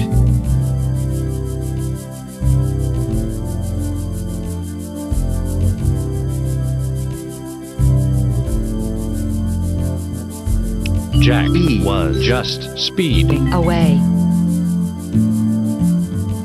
Jack 11.22 11.48
was 11.84 12.20
just 12.20 12.76
speeding 12.76 13.52
away. 13.52 13.96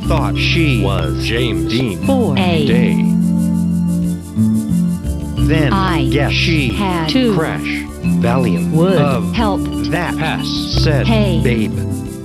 Thought 0.07 0.37
she 0.37 0.83
was 0.83 1.25
James 1.25 1.71
Dean. 1.71 2.05
For 2.05 2.37
a. 2.37 2.65
Day 2.67 3.03
then 5.47 5.73
I 5.73 6.07
guess 6.09 6.31
she 6.31 6.69
had 6.69 7.09
to 7.09 7.33
crash. 7.33 7.65
Valiant 8.21 8.71
would 8.75 8.97
of 9.01 9.33
help. 9.33 9.61
that 9.89 10.15
pass. 10.17 10.45
said 10.83 11.07
Hey. 11.07 11.41
babe. 11.41 11.71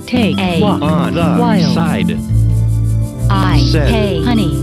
Take 0.05 0.37
a 0.37 0.61
walk. 0.61 0.81
on 0.83 1.13
the 1.15 1.37
wild. 1.39 1.73
side. 1.73 2.11
I. 3.31 3.59
Said- 3.71 3.89
hey. 3.89 4.23
Honey 4.23 4.62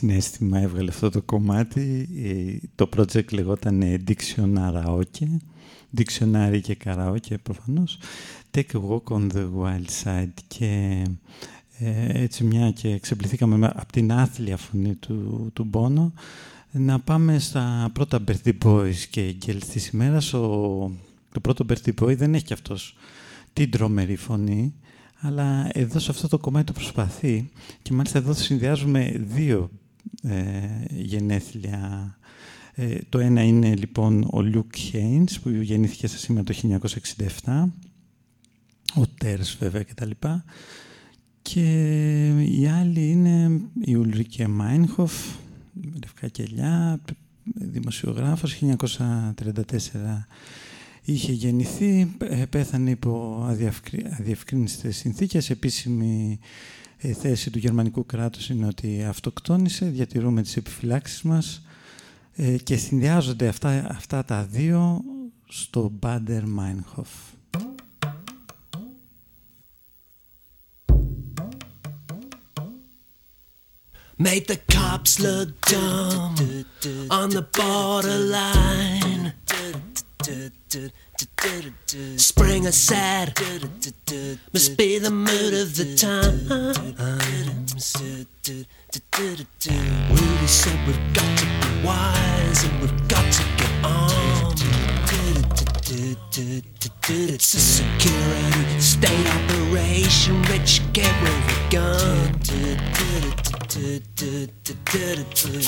συνέστημα 0.00 0.58
έβγαλε 0.58 0.90
αυτό 0.90 1.10
το 1.10 1.22
κομμάτι. 1.22 2.08
Ε, 2.24 2.66
το 2.74 2.88
project 2.96 3.32
λεγόταν 3.32 3.82
Dictionaraoke. 4.06 5.36
Dictionary 5.96 6.60
και 6.62 6.76
Karaoke 6.84 7.34
προφανώς. 7.42 7.98
Take 8.50 8.72
a 8.72 8.80
walk 8.88 9.16
on 9.16 9.28
the 9.32 9.48
wild 9.60 10.04
side. 10.04 10.32
Και 10.48 11.02
ε, 11.78 12.22
έτσι 12.22 12.44
μια 12.44 12.70
και 12.70 12.88
εξεπληθήκαμε 12.88 13.66
από 13.74 13.92
την 13.92 14.12
άθλια 14.12 14.56
φωνή 14.56 14.94
του, 14.94 15.50
του 15.52 15.64
Μπόνο 15.64 16.12
να 16.72 17.00
πάμε 17.00 17.38
στα 17.38 17.90
πρώτα 17.92 18.24
Birthday 18.26 18.58
Boys 18.64 18.96
και 19.10 19.34
Girls 19.46 19.64
της 19.72 19.88
ημέρας. 19.88 20.30
το 20.30 21.40
πρώτο 21.42 21.64
Birthday 21.68 21.94
Boy 22.00 22.16
δεν 22.16 22.34
έχει 22.34 22.44
και 22.44 22.52
αυτός 22.52 22.96
την 23.52 23.70
τρομερή 23.70 24.16
φωνή 24.16 24.74
αλλά 25.20 25.70
εδώ 25.72 25.98
σε 25.98 26.10
αυτό 26.10 26.28
το 26.28 26.38
κομμάτι 26.38 26.66
το 26.66 26.72
προσπαθεί 26.72 27.50
και 27.82 27.92
μάλιστα 27.92 28.18
εδώ 28.18 28.32
συνδυάζουμε 28.32 29.12
δύο 29.34 29.70
ε, 29.72 29.79
γενέθλια. 30.88 32.14
Ε, 32.74 32.98
το 33.08 33.18
ένα 33.18 33.42
είναι 33.42 33.74
λοιπόν 33.74 34.28
ο 34.30 34.42
Λουκ 34.42 34.76
Χέινς 34.76 35.40
που 35.40 35.48
γεννήθηκε 35.48 36.06
σε 36.06 36.18
σήμερα 36.18 36.44
το 36.44 36.54
1967, 37.44 37.64
ο 38.94 39.06
Τέρς 39.18 39.56
βέβαια 39.60 39.82
κτλ. 39.82 40.10
Και 41.42 42.28
η 42.38 42.66
άλλη 42.66 43.10
είναι 43.10 43.60
η 43.80 43.94
Ουλρίκε 43.94 44.48
Μάινχοφ, 44.48 45.12
λευκά 46.02 46.28
κελιά, 46.28 47.00
δημοσιογράφος, 47.44 48.62
1934 48.78 50.26
είχε 51.02 51.32
γεννηθεί, 51.32 52.16
ε, 52.18 52.44
πέθανε 52.50 52.90
υπό 52.90 53.44
αδιευκρίνηστες 54.18 54.96
συνθήκες. 54.96 55.50
Επίσημη 55.50 56.38
ε, 57.02 57.12
θέση 57.12 57.50
του 57.50 57.58
γερμανικού 57.58 58.06
κράτους 58.06 58.48
είναι 58.48 58.66
ότι 58.66 59.04
αυτοκτόνησε, 59.04 59.86
διατηρούμε 59.86 60.42
τις 60.42 60.56
επιφυλάξεις 60.56 61.22
μας 61.22 61.62
ε, 62.34 62.56
και 62.56 62.76
συνδυάζονται 62.76 63.48
αυτά, 63.48 63.86
αυτά 63.90 64.24
τα 64.24 64.44
δύο 64.44 65.00
στο 65.48 65.92
Bader 66.02 66.42
Meinhof. 66.58 67.12
Made 74.28 74.46
the 74.52 74.60
cops 74.76 75.12
look 75.18 75.50
dumb 75.72 76.34
on 77.18 77.30
the 77.30 77.44
borderline. 77.58 79.32
Spring 82.16 82.66
a 82.66 82.72
sad 82.72 83.38
must 84.52 84.76
be 84.76 84.98
the 84.98 85.10
mood 85.10 85.54
of 85.54 85.76
the 85.76 85.94
times. 85.96 86.76
Rudy 90.10 90.46
said 90.46 90.86
we've 90.86 91.14
got 91.14 91.38
to 91.38 91.44
be 91.44 91.86
wise 91.86 92.64
and 92.64 92.80
we've 92.80 93.08
got 93.08 93.32
to. 93.32 93.49
It's 96.12 97.54
a 97.54 97.60
security 97.60 98.80
state 98.80 99.26
operation, 99.28 100.42
rich 100.42 100.82
get 100.92 101.14
with 101.22 101.30
a 101.30 101.68
gun. 101.70 102.34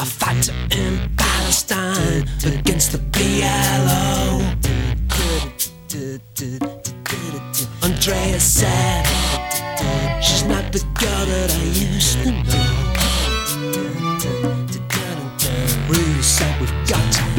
A 0.01 0.05
fight 0.05 0.49
in 0.73 0.99
Palestine 1.17 2.29
against 2.45 2.91
the 2.91 2.99
PLO. 3.13 4.43
Andrea 7.85 8.41
said 8.41 9.07
she's 10.21 10.43
not 10.43 10.73
the 10.73 10.81
girl 10.99 11.27
that 11.27 11.53
I 11.53 11.63
used 11.63 12.19
to 12.25 12.33
know. 12.33 12.83
Rudy 15.89 16.23
said 16.23 16.61
we've 16.61 16.89
got 16.89 17.13
to 17.13 17.32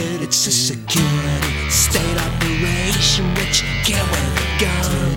it's 0.00 0.46
a 0.46 0.50
security 0.50 1.70
state 1.70 2.18
operation 2.18 3.24
which 3.34 3.62
you 3.62 3.94
can't 3.94 4.12
wait 4.12 4.36
to 4.36 4.64
go. 4.64 5.07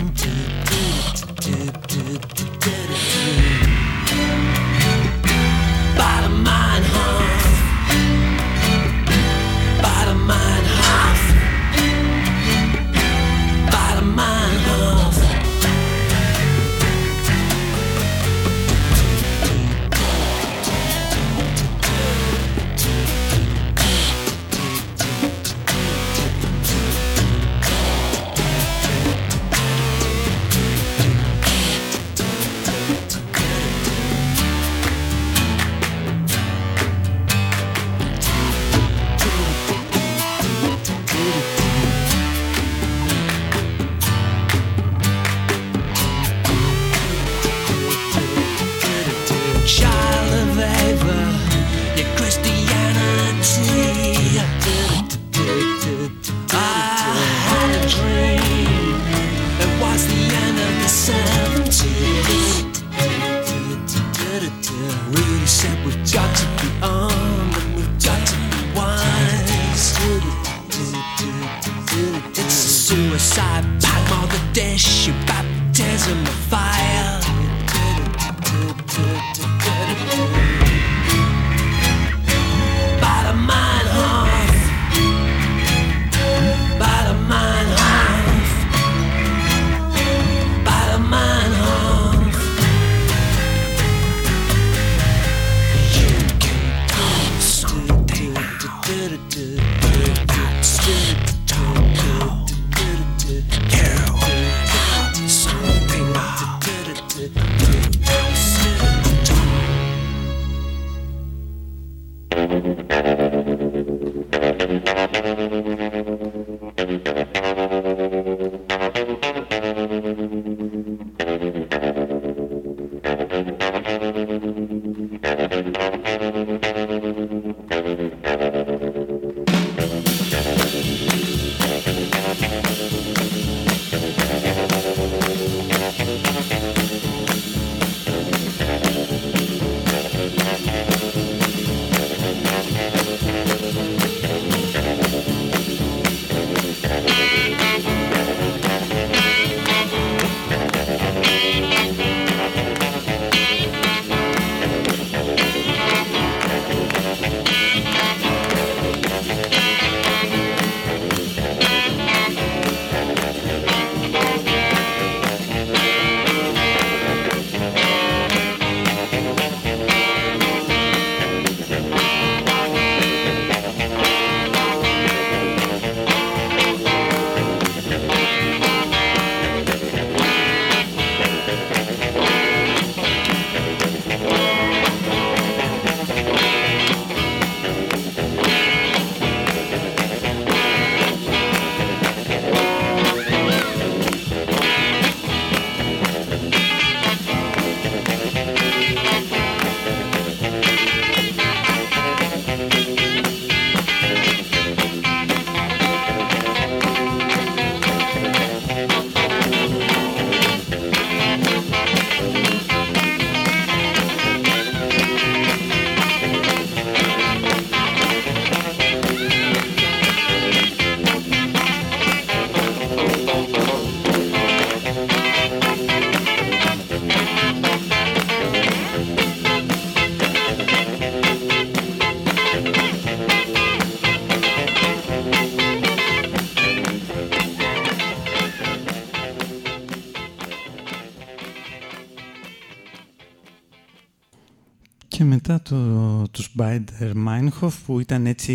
Και 245.52 245.58
μετά 245.58 245.62
το, 245.62 246.28
τους 246.30 246.50
Μπάαντερ 246.54 247.16
Μάινχοφ 247.16 247.82
που 247.84 248.00
ήταν 248.00 248.26
έτσι 248.26 248.52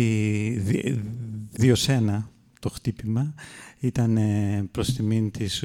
δύο 1.50 1.74
σε 1.74 1.96
ένα 1.96 2.30
το 2.60 2.68
χτύπημα. 2.68 3.34
Ήταν 3.78 4.16
ε, 4.16 4.68
προς 4.70 4.92
τιμήν 4.92 5.30
της 5.30 5.64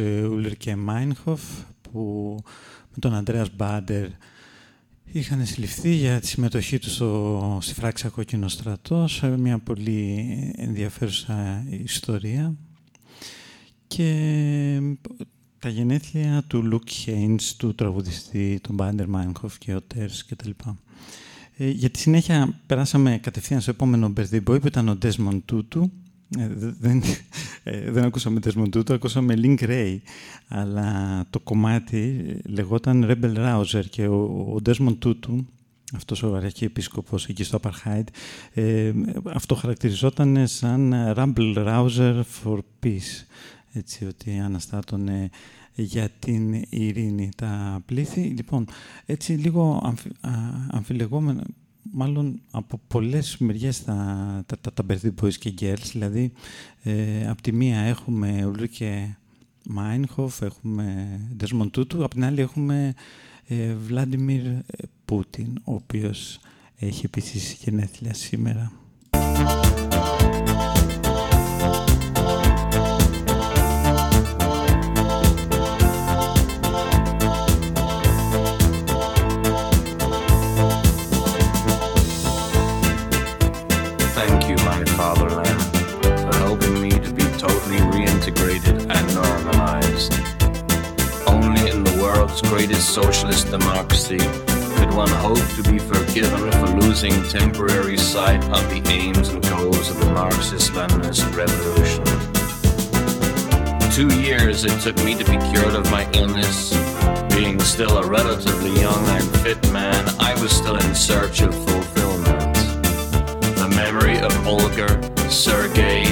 Ουλρίκε 0.57 0.76
Μάινχοφ 0.75 1.41
που 1.81 2.36
με 2.89 2.97
τον 2.99 3.13
Αντρέας 3.13 3.49
Μπάντερ 3.55 4.07
είχαν 5.03 5.45
συλληφθεί 5.45 5.93
για 5.93 6.19
τη 6.19 6.27
συμμετοχή 6.27 6.79
τους 6.79 6.93
στο, 6.93 7.57
στη 7.61 7.73
φράξη 7.73 8.09
Κόκκινο 8.09 8.47
Στρατός 8.47 9.13
σε 9.13 9.38
μια 9.38 9.59
πολύ 9.59 10.27
ενδιαφέρουσα 10.57 11.65
ιστορία 11.69 12.55
και 13.88 14.79
τα 15.59 15.69
γενέθλια 15.69 16.43
του 16.47 16.63
Λουκ 16.63 16.89
Χέινς, 16.89 17.55
του 17.55 17.75
τραγουδιστή, 17.75 18.59
τον 18.61 18.75
Μπάντερ 18.75 19.07
Μάινχοφ 19.07 19.57
και 19.57 19.75
Auteurs 19.76 20.26
κτλ. 20.25 20.49
Ε, 21.58 21.70
για 21.70 21.89
τη 21.89 21.99
συνέχεια 21.99 22.60
περάσαμε 22.66 23.18
κατευθείαν 23.18 23.62
στο 23.62 23.72
επόμενο 23.72 24.14
birthday 24.18 24.43
boy 24.43 24.62
που 24.62 24.68
ήταν 24.68 24.89
ο 24.89 24.97
Desmond 25.01 25.41
Tutu. 25.51 25.82
Ε, 26.38 26.47
δεν, 26.80 27.04
ε, 27.64 27.91
δεν 27.91 28.04
ακούσαμε 28.04 28.39
Desmond 28.43 28.70
Tutu, 28.78 28.91
ακούσαμε 28.91 29.34
Link 29.38 29.60
Ray. 29.60 29.97
Αλλά 30.47 31.26
το 31.30 31.39
κομμάτι 31.39 32.26
λεγόταν 32.45 33.06
Rebel 33.08 33.36
Rouser 33.38 33.84
και 33.89 34.08
ο, 34.08 34.16
ο 34.56 34.60
Desmond 34.66 34.97
Tutu, 35.06 35.43
αυτός 35.93 36.24
ο 36.24 36.36
αρχιεπίσκοπος 36.36 37.28
εκεί 37.28 37.43
στο 37.43 37.60
Apartheid, 37.62 38.04
ε, 38.54 38.91
αυτό 39.34 39.56
χαρακτηριζόταν 39.56 40.47
σαν 40.47 40.93
Rumble 41.16 41.56
Rouser 41.56 42.22
for 42.43 42.60
Peace. 42.84 43.26
Έτσι 43.74 44.06
ότι 44.06 44.39
αναστάτωνε 44.39 45.30
για 45.76 46.09
την 46.19 46.63
ειρήνη 46.69 47.30
τα 47.36 47.82
πλήθη. 47.86 48.21
Λοιπόν, 48.21 48.65
έτσι 49.05 49.34
λίγο 49.34 49.82
αμφι, 49.84 50.09
αμφιλεγόμενα, 50.69 51.43
μάλλον 51.91 52.41
από 52.51 52.82
πολλές 52.88 53.38
μεριές 53.38 53.84
τα, 53.84 54.43
τα, 54.45 54.57
τα, 54.61 54.74
τα 54.74 54.86
birthday 54.88 55.13
boys 55.21 55.34
και 55.34 55.53
girls, 55.59 55.89
δηλαδή 55.91 56.32
ε, 56.84 57.28
από 57.28 57.41
τη 57.41 57.51
μία 57.51 57.80
έχουμε 57.80 58.45
Ουλρίκε 58.45 59.17
Μάινχοφ, 59.69 60.41
έχουμε 60.41 61.19
Desmond 61.39 61.69
Tutu, 61.78 61.95
από 61.95 62.09
την 62.09 62.24
άλλη 62.24 62.41
έχουμε 62.41 62.93
ε, 63.47 63.74
Βλάντιμιρ 63.74 64.41
Πούτιν, 65.05 65.57
ο 65.63 65.74
οποίος 65.74 66.39
έχει 66.76 67.05
επίσης 67.05 67.53
γενέθλια 67.53 68.13
σήμερα. 68.13 68.82
Socialist 92.93 93.49
democracy 93.49 94.19
could 94.19 94.93
one 94.93 95.09
hope 95.09 95.43
to 95.55 95.63
be 95.63 95.79
forgiven 95.79 96.51
for 96.51 96.67
losing 96.79 97.11
temporary 97.23 97.97
sight 97.97 98.43
of 98.43 98.69
the 98.69 98.83
aims 98.87 99.29
and 99.29 99.41
goals 99.49 99.89
of 99.89 99.99
the 99.99 100.05
Marxist-Leninist 100.11 101.25
revolution. 101.35 102.03
Two 103.89 104.15
years 104.21 104.63
it 104.63 104.79
took 104.81 104.95
me 105.03 105.15
to 105.15 105.23
be 105.25 105.39
cured 105.49 105.73
of 105.73 105.89
my 105.89 106.07
illness. 106.13 106.71
Being 107.35 107.59
still 107.61 107.97
a 107.97 108.05
relatively 108.05 108.79
young 108.79 109.03
and 109.07 109.27
fit 109.39 109.71
man, 109.71 110.07
I 110.19 110.39
was 110.39 110.51
still 110.51 110.75
in 110.75 110.93
search 110.93 111.41
of 111.41 111.51
fulfillment. 111.65 112.53
The 113.57 113.69
memory 113.75 114.19
of 114.19 114.45
Olga, 114.45 115.01
Sergei, 115.31 116.03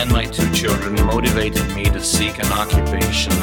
and 0.00 0.10
my 0.12 0.24
two 0.24 0.50
children 0.54 0.94
motivated 1.04 1.76
me 1.76 1.84
to 1.84 2.00
seek 2.00 2.38
an 2.38 2.50
occupation 2.52 3.34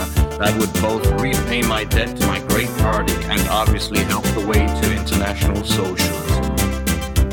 that 0.41 0.51
would 0.57 0.73
both 0.81 1.05
repay 1.21 1.61
my 1.61 1.83
debt 1.83 2.17
to 2.17 2.25
my 2.25 2.39
great 2.47 2.69
party 2.79 3.13
and 3.25 3.47
obviously 3.49 3.99
help 4.05 4.23
the 4.33 4.43
way 4.43 4.65
to 4.65 4.91
international 4.91 5.63
socialism. 5.63 6.43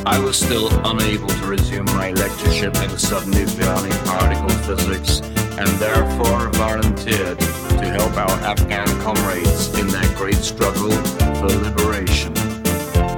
I 0.05 0.19
was 0.19 0.39
still 0.39 0.69
unable 0.87 1.29
to 1.29 1.47
resume 1.47 1.87
my 1.87 2.11
lectureship 2.11 2.77
in 2.85 2.91
subnucleonic 3.01 3.97
particle 4.05 4.51
physics 4.67 5.21
and 5.57 5.69
therefore 5.81 6.51
volunteered 6.51 7.39
to 7.39 7.87
help 7.97 8.15
our 8.19 8.37
Afghan 8.45 8.89
comrades 9.01 9.69
in 9.79 9.89
that 9.89 10.15
great 10.19 10.43
struggle 10.53 10.93
for 11.41 11.49
liberation. 11.65 12.37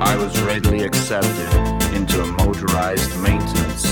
I 0.01 0.15
was 0.17 0.41
readily 0.43 0.85
accepted 0.85 1.51
into 1.97 2.23
a 2.23 2.27
motorized 2.27 3.11
maintenance 3.21 3.86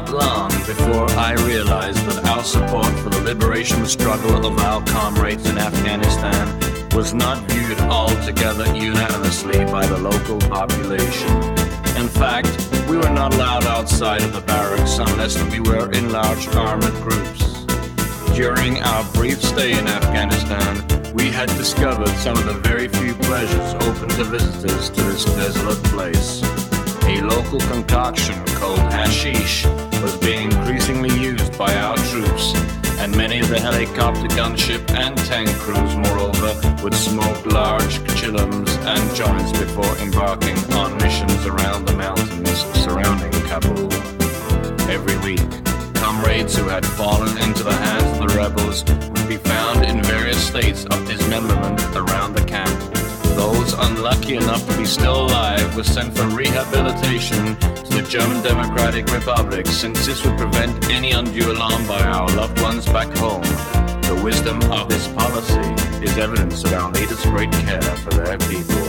unit. 0.00 0.66
before 0.66 1.10
I 1.18 1.34
realized 1.46 2.04
that 2.06 2.24
our 2.28 2.44
support 2.44 2.92
for 3.00 3.10
the 3.10 3.20
liberation 3.20 3.84
struggle 3.86 4.46
of 4.46 4.58
our 4.58 4.82
comrades 4.86 5.48
in 5.48 5.58
Afghanistan 5.58 6.46
was 6.94 7.14
not 7.14 7.38
viewed 7.50 7.80
altogether 7.80 8.66
unanimously 8.74 9.64
by 9.66 9.86
the 9.86 9.98
local 9.98 10.38
population. 10.48 11.30
In 11.96 12.08
fact, 12.08 12.48
we 12.88 12.96
were 12.96 13.10
not 13.10 13.34
allowed 13.34 13.64
outside 13.64 14.22
of 14.22 14.32
the 14.32 14.40
barracks 14.40 14.98
unless 14.98 15.42
we 15.50 15.60
were 15.60 15.90
in 15.92 16.12
large 16.12 16.48
armored 16.48 16.94
groups. 17.02 17.64
During 18.34 18.82
our 18.82 19.04
brief 19.12 19.42
stay 19.42 19.78
in 19.78 19.86
Afghanistan, 19.86 21.12
we 21.12 21.30
had 21.30 21.48
discovered 21.50 22.14
some 22.16 22.36
of 22.36 22.46
the 22.46 22.60
very 22.68 22.88
few 22.88 23.14
pleasures 23.14 23.74
open 23.74 24.08
to 24.10 24.24
visitors 24.24 24.90
to 24.90 25.02
this 25.02 25.24
desolate 25.24 25.82
place. 25.84 26.61
A 27.04 27.20
local 27.20 27.60
concoction 27.60 28.44
called 28.54 28.78
hashish 28.78 29.64
was 30.02 30.16
being 30.18 30.50
increasingly 30.52 31.14
used 31.18 31.56
by 31.58 31.74
our 31.74 31.96
troops, 31.96 32.54
and 32.98 33.14
many 33.16 33.40
of 33.40 33.48
the 33.48 33.60
helicopter 33.60 34.28
gunship 34.28 34.88
and 34.92 35.16
tank 35.18 35.48
crews, 35.58 35.96
moreover, 35.96 36.54
would 36.82 36.94
smoke 36.94 37.46
large 37.46 37.98
chillums 38.18 38.70
and 38.86 39.16
joints 39.16 39.52
before 39.58 39.96
embarking 39.98 40.56
on 40.74 40.96
missions 40.98 41.46
around 41.46 41.86
the 41.86 41.96
mountains 41.96 42.60
surrounding 42.82 43.32
Kabul. 43.48 43.92
Every 44.90 45.16
week, 45.18 45.64
comrades 45.94 46.56
who 46.56 46.64
had 46.68 46.84
fallen 46.86 47.36
into 47.38 47.62
the 47.64 47.72
hands 47.72 48.20
of 48.20 48.28
the 48.28 48.34
rebels 48.36 48.84
would 48.84 49.28
be 49.28 49.36
found 49.36 49.84
in 49.84 50.02
various 50.02 50.42
states 50.46 50.84
of 50.84 51.06
dismemberment 51.06 51.80
around 51.96 52.34
the 52.34 52.44
camp. 52.44 52.81
Those 53.62 53.74
unlucky 53.74 54.34
enough 54.34 54.68
to 54.68 54.76
be 54.76 54.84
still 54.84 55.26
alive 55.26 55.76
were 55.76 55.84
sent 55.84 56.16
for 56.16 56.26
rehabilitation 56.26 57.54
to 57.54 57.90
the 57.94 58.04
German 58.08 58.42
Democratic 58.42 59.06
Republic, 59.12 59.68
since 59.68 60.04
this 60.04 60.24
would 60.24 60.36
prevent 60.36 60.90
any 60.90 61.12
undue 61.12 61.52
alarm 61.52 61.86
by 61.86 62.00
our 62.00 62.26
loved 62.30 62.60
ones 62.60 62.86
back 62.86 63.16
home. 63.18 63.42
The 64.02 64.20
wisdom 64.24 64.60
of 64.72 64.88
this 64.88 65.06
policy 65.06 65.60
is 66.04 66.18
evidence 66.18 66.64
of 66.64 66.72
our 66.72 66.90
leaders' 66.90 67.22
great 67.22 67.52
care 67.52 67.80
for 67.80 68.10
their 68.10 68.36
people. 68.36 68.82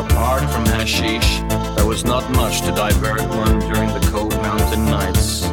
Apart 0.00 0.48
from 0.50 0.64
hashish, 0.64 1.40
there 1.76 1.84
was 1.84 2.02
not 2.06 2.30
much 2.30 2.62
to 2.62 2.70
divert 2.70 3.28
one 3.28 3.60
during 3.70 3.92
the 3.92 4.08
cold 4.10 4.32
mountain 4.36 4.86
nights, 4.86 5.44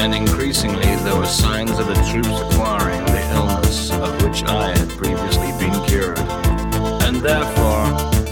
and 0.00 0.14
increasingly 0.14 0.96
there 1.04 1.14
were 1.14 1.26
signs 1.26 1.78
of 1.78 1.88
the 1.88 1.94
troops 2.10 2.40
acquiring 2.40 3.04
the 3.04 3.23
of 4.04 4.22
which 4.22 4.44
I 4.44 4.76
had 4.76 4.88
previously 4.90 5.50
been 5.58 5.76
cured. 5.86 6.18
And 7.06 7.16
therefore, 7.16 7.84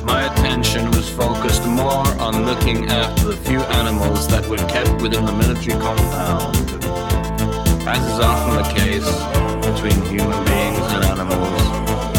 my 0.04 0.28
attention 0.30 0.90
was 0.90 1.08
focused 1.08 1.64
more 1.66 2.06
on 2.20 2.44
looking 2.44 2.86
after 2.90 3.28
the 3.28 3.36
few 3.48 3.60
animals 3.80 4.28
that 4.28 4.46
were 4.48 4.64
kept 4.68 5.00
within 5.00 5.24
the 5.24 5.32
military 5.32 5.78
compound. 5.80 6.56
As 7.88 8.02
is 8.12 8.20
often 8.20 8.52
the 8.60 8.68
case 8.78 9.10
between 9.68 9.98
human 10.12 10.40
beings 10.44 10.88
and 10.92 11.04
animals, 11.14 11.62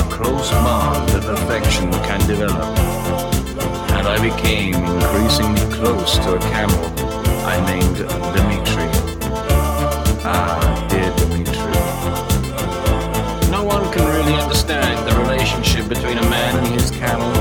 a 0.02 0.06
close 0.10 0.50
bond 0.66 1.10
of 1.12 1.24
affection 1.30 1.92
can 2.10 2.22
develop. 2.28 2.78
And 3.98 4.08
I 4.08 4.18
became 4.30 4.76
increasingly 4.76 5.68
close 5.78 6.18
to 6.26 6.36
a 6.36 6.40
camel 6.50 6.86
I 7.46 7.60
named 7.70 7.98
Dimitri. 8.34 8.90
Ah, 10.26 10.63
between 16.14 16.28
a 16.28 16.30
man 16.30 16.58
and 16.58 16.80
his 16.80 16.92
camel 16.92 17.32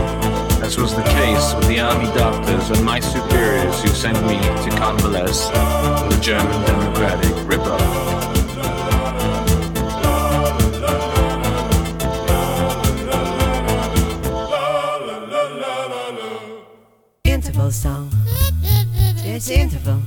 as 0.65 0.79
was 0.79 0.95
the 0.95 1.03
case 1.03 1.55
with 1.55 1.67
the 1.69 1.81
army 1.81 2.07
doctors 2.17 2.71
and 2.71 2.85
my 2.85 3.01
superiors 3.01 3.83
who 3.83 3.89
sent 3.89 4.17
me 4.27 4.39
to 4.65 4.71
convalesce 4.77 5.49
with 5.49 6.15
the 6.15 6.21
German 6.21 6.65
Democratic 6.65 7.35
Republic. 7.49 7.81
interval 17.25 17.71
song. 17.71 18.11
It's 19.25 19.51
interval. 19.51 20.01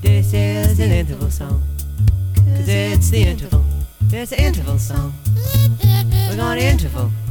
This 0.00 0.32
is 0.34 0.78
an 0.78 0.90
interval 0.90 1.30
song. 1.30 1.62
Cause 2.34 2.68
it's 2.68 3.10
the 3.10 3.22
interval. 3.22 3.64
It's 4.10 4.32
an 4.32 4.38
interval 4.38 4.78
song 4.78 5.21
interval. 6.62 7.21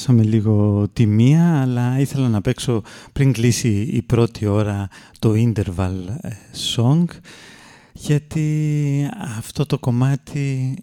Προσπεράσαμε 0.00 0.36
λίγο 0.36 0.86
τη 0.92 1.06
μία, 1.06 1.60
αλλά 1.60 1.98
ήθελα 1.98 2.28
να 2.28 2.40
παίξω 2.40 2.82
πριν 3.12 3.32
κλείσει 3.32 3.88
η 3.92 4.02
πρώτη 4.02 4.46
ώρα 4.46 4.88
το 5.18 5.32
interval 5.36 5.94
ε, 6.20 6.28
song, 6.76 7.04
γιατί 7.92 9.08
αυτό 9.38 9.66
το 9.66 9.78
κομμάτι, 9.78 10.76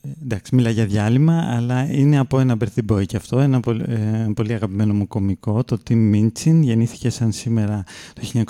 ε, 0.00 0.08
εντάξει 0.22 0.54
μιλά 0.54 0.70
για 0.70 0.86
διάλειμμα, 0.86 1.56
αλλά 1.56 1.92
είναι 1.92 2.18
από 2.18 2.38
ένα 2.40 2.56
birthday 2.58 2.92
boy 2.92 3.06
και 3.06 3.16
αυτό, 3.16 3.40
ένα 3.40 3.60
πολύ, 3.60 3.84
ε, 3.86 4.26
πολύ 4.34 4.52
αγαπημένο 4.52 4.94
μου 4.94 5.06
κομικό, 5.06 5.64
το 5.64 5.78
Tim 5.88 6.14
Minchin, 6.14 6.60
γεννήθηκε 6.60 7.10
σαν 7.10 7.32
σήμερα 7.32 7.84
το 8.14 8.44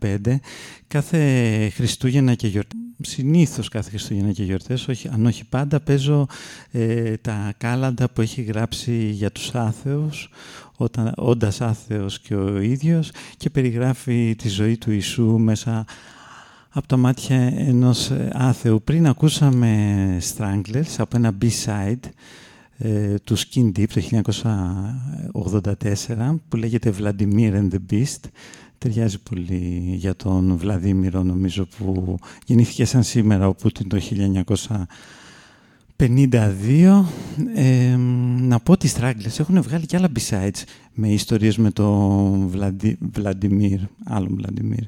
1975. 0.00 0.40
Κάθε 0.86 1.70
Χριστούγεννα 1.74 2.34
και 2.34 2.46
γιορτή 2.46 2.76
συνήθως 3.02 3.68
κάθε 3.68 3.90
Χριστούγεννα 3.90 4.32
και 4.32 4.44
γιορτές, 4.44 4.88
όχι, 4.88 5.08
αν 5.08 5.26
όχι 5.26 5.44
πάντα, 5.44 5.80
παίζω 5.80 6.26
ε, 6.70 7.16
τα 7.16 7.52
κάλαντα 7.56 8.10
που 8.10 8.20
έχει 8.20 8.42
γράψει 8.42 9.10
για 9.10 9.30
τους 9.30 9.54
άθεους, 9.54 10.30
όταν, 10.76 11.12
όντας 11.16 11.60
άθεος 11.60 12.20
και 12.20 12.34
ο 12.34 12.60
ίδιος 12.60 13.10
και 13.36 13.50
περιγράφει 13.50 14.34
τη 14.38 14.48
ζωή 14.48 14.76
του 14.76 14.90
Ιησού 14.90 15.38
μέσα 15.38 15.84
από 16.70 16.86
τα 16.86 16.96
μάτια 16.96 17.36
ενός 17.56 18.10
ε, 18.10 18.30
άθεου. 18.32 18.82
Πριν 18.82 19.06
ακούσαμε 19.06 20.18
Stranglers 20.34 20.94
από 20.98 21.16
ένα 21.16 21.32
B-side 21.42 22.08
ε, 22.78 23.14
του 23.24 23.38
Skin 23.38 23.72
Deep 23.76 23.88
το 23.88 24.22
1984 26.18 26.34
που 26.48 26.56
λέγεται 26.56 26.94
Vladimir 26.98 27.52
and 27.52 27.68
the 27.70 27.78
Beast 27.90 28.28
ταιριάζει 28.80 29.18
πολύ 29.18 29.92
για 29.94 30.16
τον 30.16 30.56
Βλαδίμηρο 30.56 31.22
νομίζω 31.22 31.66
που 31.66 32.18
γεννήθηκε 32.46 32.84
σαν 32.84 33.02
σήμερα 33.02 33.48
ο 33.48 33.54
Πούτιν 33.54 33.88
το 33.88 34.00
1952. 35.96 37.04
Ε, 37.54 37.96
να 38.40 38.60
πω 38.60 38.72
ότι 38.72 38.86
οι 38.86 38.90
Stragglers 38.96 39.38
έχουν 39.38 39.62
βγάλει 39.62 39.86
και 39.86 39.96
άλλα 39.96 40.08
besides 40.18 40.62
με 40.92 41.08
ιστορίες 41.08 41.56
με 41.56 41.70
τον 41.70 42.46
Βλαντι, 42.48 42.98
Βλαντιμίρ, 43.12 43.80
άλλον 44.04 44.34
Βλαντιμίρ. 44.34 44.84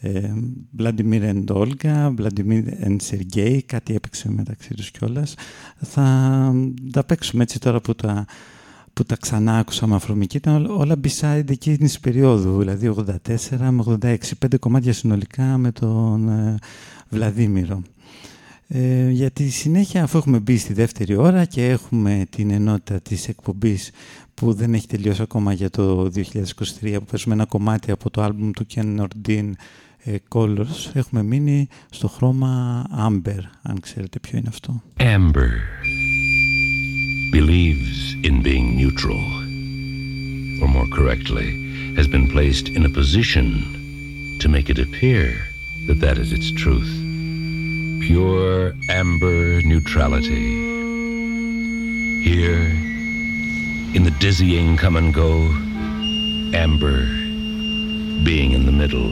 Ε, 0.00 0.32
Βλαντιμίρ 0.70 1.22
and 1.24 1.44
Olga, 1.46 2.12
Βλαντιμίρ 2.16 2.64
and 2.84 2.96
Sergei, 3.10 3.58
κάτι 3.66 3.94
έπαιξε 3.94 4.30
μεταξύ 4.30 4.74
τους 4.74 4.90
κιόλας. 4.90 5.34
Θα 5.76 6.52
τα 6.92 7.04
παίξουμε 7.04 7.42
έτσι 7.42 7.60
τώρα 7.60 7.80
που 7.80 7.94
τα 7.94 8.26
που 8.96 9.04
τα 9.04 9.16
ξανά 9.16 9.58
άκουσα 9.58 9.86
με 9.86 9.94
αφρομική 9.94 10.36
ήταν 10.36 10.66
όλα 10.66 10.94
beside 11.02 11.50
εκείνης 11.50 11.78
της 11.78 12.00
περίοδου, 12.00 12.58
δηλαδή 12.58 12.94
84 12.96 13.56
με 13.70 13.84
86, 14.02 14.16
πέντε 14.38 14.56
κομμάτια 14.56 14.92
συνολικά 14.92 15.56
με 15.58 15.72
τον 15.72 16.28
ε, 16.28 16.58
Βλαδίμηρο. 17.08 17.82
Ε, 18.68 19.10
για 19.10 19.30
τη 19.30 19.48
συνέχεια, 19.48 20.02
αφού 20.02 20.18
έχουμε 20.18 20.38
μπει 20.38 20.56
στη 20.56 20.72
δεύτερη 20.72 21.16
ώρα 21.16 21.44
και 21.44 21.68
έχουμε 21.68 22.26
την 22.30 22.50
ενότητα 22.50 23.00
της 23.00 23.28
εκπομπής 23.28 23.90
που 24.34 24.52
δεν 24.52 24.74
έχει 24.74 24.86
τελειώσει 24.86 25.22
ακόμα 25.22 25.52
για 25.52 25.70
το 25.70 26.10
2023, 26.14 26.22
που 26.80 27.04
παίζουμε 27.10 27.34
ένα 27.34 27.44
κομμάτι 27.44 27.90
από 27.90 28.10
το 28.10 28.22
άλμπουμ 28.22 28.50
του 28.50 28.66
Ken 28.74 29.00
Nordin 29.00 29.50
ε, 29.98 30.14
Colors, 30.28 30.90
έχουμε 30.92 31.22
μείνει 31.22 31.68
στο 31.90 32.08
χρώμα 32.08 32.84
Amber, 33.08 33.40
αν 33.62 33.80
ξέρετε 33.80 34.18
ποιο 34.18 34.38
είναι 34.38 34.48
αυτό. 34.48 34.82
Amber 34.96 35.50
believes 37.30 38.14
in 38.22 38.42
being 38.42 38.76
neutral, 38.76 39.18
or 40.62 40.68
more 40.68 40.86
correctly, 40.88 41.94
has 41.96 42.06
been 42.06 42.28
placed 42.28 42.68
in 42.68 42.84
a 42.84 42.88
position 42.88 44.38
to 44.40 44.48
make 44.48 44.70
it 44.70 44.78
appear 44.78 45.48
that 45.86 46.00
that 46.00 46.18
is 46.18 46.32
its 46.32 46.50
truth. 46.50 46.90
Pure 48.02 48.74
amber 48.90 49.62
neutrality. 49.62 50.74
Here, 52.22 52.66
in 53.94 54.02
the 54.04 54.14
dizzying 54.20 54.76
come 54.76 54.96
and 54.96 55.14
go, 55.14 55.48
amber, 56.56 57.06
being 58.24 58.52
in 58.52 58.66
the 58.66 58.72
middle, 58.72 59.10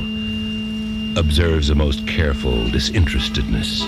observes 1.18 1.70
a 1.70 1.74
most 1.74 2.06
careful 2.06 2.68
disinterestedness, 2.70 3.86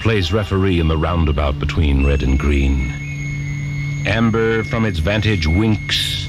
plays 0.00 0.32
referee 0.32 0.80
in 0.80 0.88
the 0.88 0.96
roundabout 0.96 1.58
between 1.58 2.06
red 2.06 2.22
and 2.22 2.38
green. 2.38 3.05
Amber, 4.06 4.62
from 4.62 4.84
its 4.84 5.00
vantage, 5.00 5.48
winks 5.48 6.28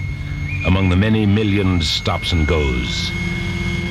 among 0.65 0.89
the 0.89 0.95
many 0.95 1.27
millions 1.27 1.87
stops 1.87 2.31
and 2.31 2.47
goes. 2.47 3.11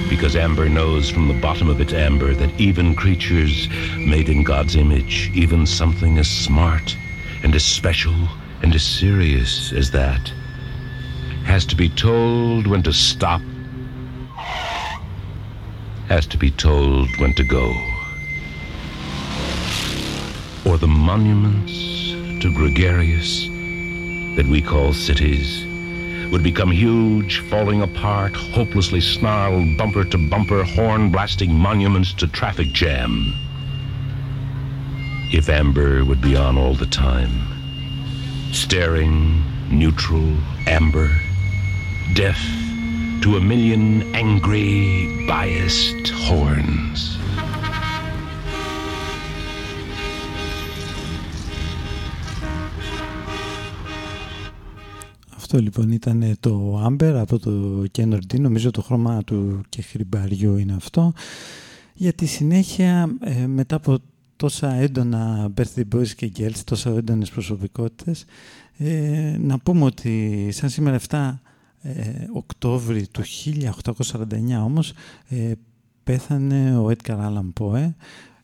Because 0.08 0.34
Amber 0.34 0.68
knows 0.68 1.08
from 1.08 1.28
the 1.28 1.40
bottom 1.40 1.68
of 1.70 1.80
its 1.80 1.92
amber 1.92 2.34
that 2.34 2.60
even 2.60 2.96
creatures 2.96 3.68
made 3.96 4.28
in 4.28 4.42
God's 4.42 4.74
image, 4.74 5.30
even 5.34 5.66
something 5.66 6.18
as 6.18 6.28
smart 6.28 6.96
and 7.44 7.54
as 7.54 7.64
special 7.64 8.12
and 8.60 8.74
as 8.74 8.82
serious 8.82 9.72
as 9.72 9.92
that, 9.92 10.32
has 11.44 11.64
to 11.66 11.76
be 11.76 11.88
told 11.88 12.66
when 12.66 12.82
to 12.82 12.92
stop, 12.92 13.40
has 16.08 16.26
to 16.26 16.36
be 16.36 16.50
told 16.50 17.08
when 17.18 17.34
to 17.34 17.44
go. 17.44 17.72
Or 20.68 20.76
the 20.76 20.88
monuments 20.88 22.10
to 22.42 22.52
gregarious 22.52 23.48
that 24.36 24.46
we 24.46 24.60
call 24.60 24.92
cities 24.92 25.66
would 26.30 26.42
become 26.42 26.70
huge, 26.70 27.40
falling 27.48 27.82
apart, 27.82 28.34
hopelessly 28.34 29.00
snarled, 29.00 29.76
bumper 29.78 30.04
to 30.04 30.18
bumper, 30.28 30.62
horn 30.62 31.10
blasting 31.10 31.52
monuments 31.52 32.12
to 32.12 32.26
traffic 32.28 32.68
jam. 32.72 33.32
If 35.32 35.48
Amber 35.48 36.04
would 36.04 36.20
be 36.20 36.36
on 36.36 36.58
all 36.58 36.74
the 36.74 36.86
time, 36.86 38.52
staring, 38.52 39.42
neutral, 39.70 40.36
amber, 40.66 41.10
deaf 42.14 42.38
to 43.22 43.36
a 43.36 43.40
million 43.40 44.02
angry, 44.14 45.26
biased 45.26 46.08
horns. 46.08 47.15
Αυτό 55.46 55.58
λοιπόν 55.58 55.90
ήταν 55.90 56.36
το 56.40 56.84
Amber 56.86 57.14
από 57.16 57.38
το 57.38 57.84
Kennedy, 57.98 58.40
νομίζω 58.40 58.70
το 58.70 58.82
χρώμα 58.82 59.24
του 59.24 59.60
και 59.68 59.82
χρυμπαριού 59.82 60.56
είναι 60.56 60.72
αυτό. 60.72 61.12
Για 61.94 62.12
τη 62.12 62.26
συνέχεια, 62.26 63.16
ε, 63.20 63.46
μετά 63.46 63.76
από 63.76 63.98
τόσα 64.36 64.72
έντονα 64.72 65.52
birthday 65.56 65.94
boys 65.94 66.08
και 66.08 66.32
girls, 66.36 66.60
τόσα 66.64 66.90
έντονες 66.90 67.30
προσωπικότητες, 67.30 68.24
ε, 68.76 69.36
να 69.40 69.58
πούμε 69.58 69.84
ότι 69.84 70.48
σαν 70.52 70.68
σήμερα 70.68 70.96
7 71.08 71.40
ε, 71.82 71.92
Οκτώβρη 72.32 73.06
του 73.06 73.22
1849 73.22 74.62
όμως 74.64 74.92
ε, 75.28 75.52
πέθανε 76.04 76.78
ο 76.78 76.90
Edgar 76.90 77.18
Allan 77.18 77.52
Poe. 77.60 77.92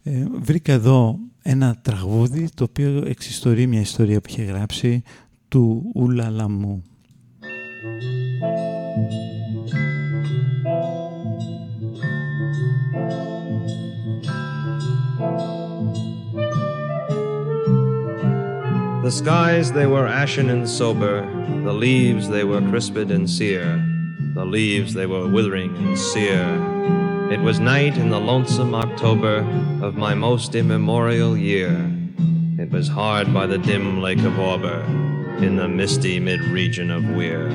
Ε, 0.03 0.25
βρήκα 0.41 0.73
εδώ 0.73 1.19
ένα 1.43 1.79
τραγούδι 1.83 2.49
το 2.55 2.65
οποίο 2.65 3.03
εξιστορεί 3.07 3.67
μια 3.67 3.81
ιστορία 3.81 4.21
που 4.21 4.29
είχε 4.29 4.43
γράψει 4.43 5.03
του 5.49 5.91
Ουλαλαμού. 5.95 6.83
The 7.83 7.89
skies 19.11 19.73
they 19.73 19.87
were 19.87 20.07
ashen 20.07 20.49
and 20.49 20.69
sober, 20.69 21.23
the 21.65 21.73
leaves 21.73 22.29
they 22.29 22.45
were 22.45 22.61
crisped 22.61 23.11
and 23.11 23.29
sere, 23.29 23.85
the 24.35 24.45
leaves 24.45 24.95
they 24.95 25.07
were 25.07 25.29
withering 25.29 25.77
and 25.77 25.99
sere. 25.99 27.33
It 27.33 27.41
was 27.41 27.59
night 27.59 27.99
in 27.99 28.11
the 28.11 28.21
lonesome 28.21 28.77
October 28.77 29.39
of 29.83 29.97
my 29.97 30.15
most 30.15 30.55
immemorial 30.55 31.37
year. 31.37 31.93
It 32.61 32.71
was 32.71 32.87
hard 32.87 33.35
by 33.35 33.47
the 33.47 33.59
dim 33.59 34.01
lake 34.01 34.21
of 34.21 34.39
Auber, 34.39 34.85
in 35.41 35.57
the 35.57 35.69
misty 35.69 36.21
mid 36.21 36.41
region 36.45 36.91
of 36.91 37.09
Weir. 37.11 37.49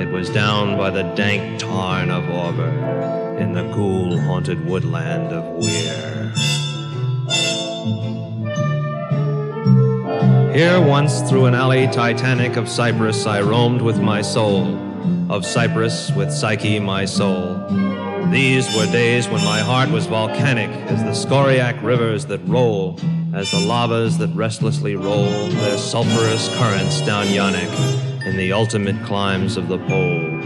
It 0.00 0.10
was 0.10 0.30
down 0.30 0.76
by 0.76 0.90
the 0.90 1.02
dank 1.14 1.58
tarn 1.58 2.10
of 2.10 2.24
Auber, 2.30 3.38
in 3.38 3.52
the 3.52 3.64
ghoul 3.74 4.18
haunted 4.18 4.64
woodland 4.64 5.32
of 5.32 5.44
Weir. 5.56 6.32
Here 10.54 10.80
once 10.80 11.20
through 11.28 11.46
an 11.46 11.54
alley 11.54 11.86
titanic 11.88 12.56
of 12.56 12.68
Cyprus 12.68 13.26
I 13.26 13.42
roamed 13.42 13.82
with 13.82 14.00
my 14.00 14.22
soul, 14.22 14.74
of 15.30 15.44
Cyprus 15.44 16.10
with 16.12 16.32
Psyche 16.32 16.78
my 16.78 17.04
soul. 17.04 18.05
These 18.30 18.76
were 18.76 18.86
days 18.86 19.28
when 19.28 19.44
my 19.44 19.60
heart 19.60 19.88
was 19.90 20.06
volcanic 20.06 20.68
as 20.90 21.02
the 21.02 21.14
scoriac 21.14 21.80
rivers 21.82 22.26
that 22.26 22.40
roll, 22.46 22.98
as 23.32 23.50
the 23.50 23.60
lavas 23.60 24.18
that 24.18 24.34
restlessly 24.34 24.96
roll 24.96 25.48
their 25.48 25.78
sulphurous 25.78 26.48
currents 26.58 27.00
down 27.02 27.26
Yannick 27.26 28.26
in 28.26 28.36
the 28.36 28.52
ultimate 28.52 29.00
climbs 29.04 29.56
of 29.56 29.68
the 29.68 29.78
pole, 29.78 30.40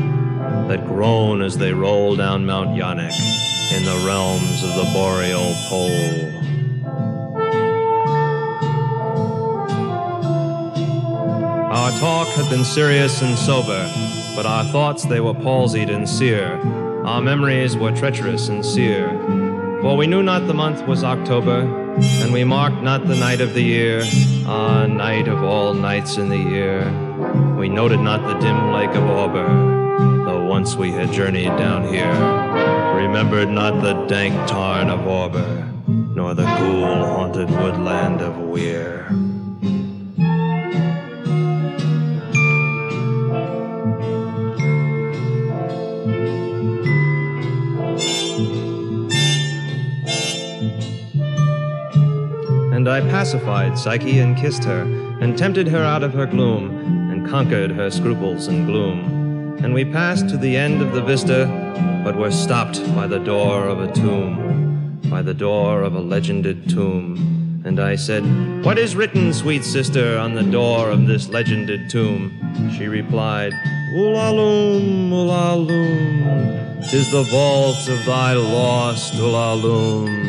that 0.68 0.85
groan 0.87 1.41
as 1.41 1.57
they 1.57 1.72
roll 1.72 2.14
down 2.14 2.45
Mount 2.45 2.70
Yannick 2.78 3.18
in 3.72 3.85
the 3.85 4.05
realms 4.07 4.62
of 4.62 4.74
the 4.76 4.91
boreal 4.93 5.55
pole. 5.68 6.41
Our 11.72 11.91
talk 11.99 12.28
had 12.28 12.51
been 12.51 12.64
serious 12.64 13.22
and 13.22 13.39
sober, 13.39 13.91
but 14.37 14.45
our 14.45 14.64
thoughts 14.64 15.05
they 15.05 15.20
were 15.20 15.35
palsied 15.35 15.89
and 15.89 16.09
sere. 16.09 16.89
Our 17.05 17.22
memories 17.22 17.76
were 17.78 17.92
treacherous 17.92 18.48
and 18.48 18.64
sere. 18.64 19.09
For 19.80 19.96
we 19.96 20.07
knew 20.07 20.22
not 20.22 20.46
the 20.46 20.55
month 20.55 20.86
was 20.86 21.03
October, 21.03 21.61
and 21.96 22.30
we 22.30 22.44
marked 22.44 22.82
not 22.82 23.07
the 23.07 23.16
night 23.16 23.40
of 23.40 23.55
the 23.55 23.62
year, 23.62 24.03
ah, 24.46 24.86
night 24.86 25.26
of 25.26 25.42
all 25.42 25.72
nights 25.72 26.18
in 26.18 26.28
the 26.28 26.36
year. 26.36 26.84
We 27.59 27.70
noted 27.70 28.01
not 28.01 28.20
the 28.26 28.38
dim 28.38 28.72
lake 28.72 28.90
of 28.90 29.05
Auber, 29.05 29.48
though 30.26 30.44
once 30.44 30.76
we 30.76 30.90
had 30.92 31.11
journeyed 31.11 31.57
down 31.57 31.88
here. 31.88 32.12
Remembered 32.94 33.48
not 33.48 33.82
the 33.82 33.94
dank 34.07 34.34
tarn 34.46 34.90
of 34.90 35.01
Auber, 35.09 35.72
nor 35.86 36.34
the 36.34 36.44
ghoul 36.44 37.05
haunted 37.07 37.51
woodland 37.51 38.20
of 38.20 38.36
Weir. 38.36 39.09
And 52.81 52.89
I 52.89 53.03
pacified 53.03 53.78
Psyche 53.78 54.20
and 54.20 54.35
kissed 54.35 54.64
her, 54.64 54.85
and 55.20 55.37
tempted 55.37 55.68
her 55.68 55.85
out 55.85 56.03
of 56.03 56.14
her 56.14 56.24
gloom, 56.24 57.11
and 57.12 57.28
conquered 57.28 57.72
her 57.72 57.91
scruples 57.91 58.47
and 58.47 58.66
gloom. 58.66 59.59
And 59.62 59.74
we 59.74 59.85
passed 59.85 60.31
to 60.31 60.39
the 60.39 60.57
end 60.57 60.81
of 60.81 60.93
the 60.93 61.03
vista, 61.03 61.45
but 62.03 62.16
were 62.16 62.31
stopped 62.31 62.83
by 62.95 63.07
the 63.07 63.18
door 63.18 63.68
of 63.68 63.83
a 63.83 63.93
tomb, 63.93 64.99
by 65.11 65.20
the 65.20 65.35
door 65.35 65.83
of 65.83 65.95
a 65.95 66.01
legended 66.01 66.70
tomb. 66.70 67.62
And 67.66 67.78
I 67.78 67.97
said, 67.97 68.24
What 68.64 68.78
is 68.78 68.97
written, 68.97 69.35
sweet 69.35 69.62
sister, 69.62 70.16
on 70.16 70.35
the 70.35 70.43
door 70.43 70.89
of 70.89 71.07
this 71.07 71.28
legended 71.28 71.91
tomb? 71.91 72.33
She 72.78 72.87
replied, 72.87 73.53
Ulalume, 73.93 75.11
Ulalume, 75.11 76.91
tis 76.91 77.11
the 77.12 77.24
vault 77.24 77.87
of 77.91 78.07
thy 78.07 78.33
lost 78.33 79.12
Ulalume. 79.16 80.20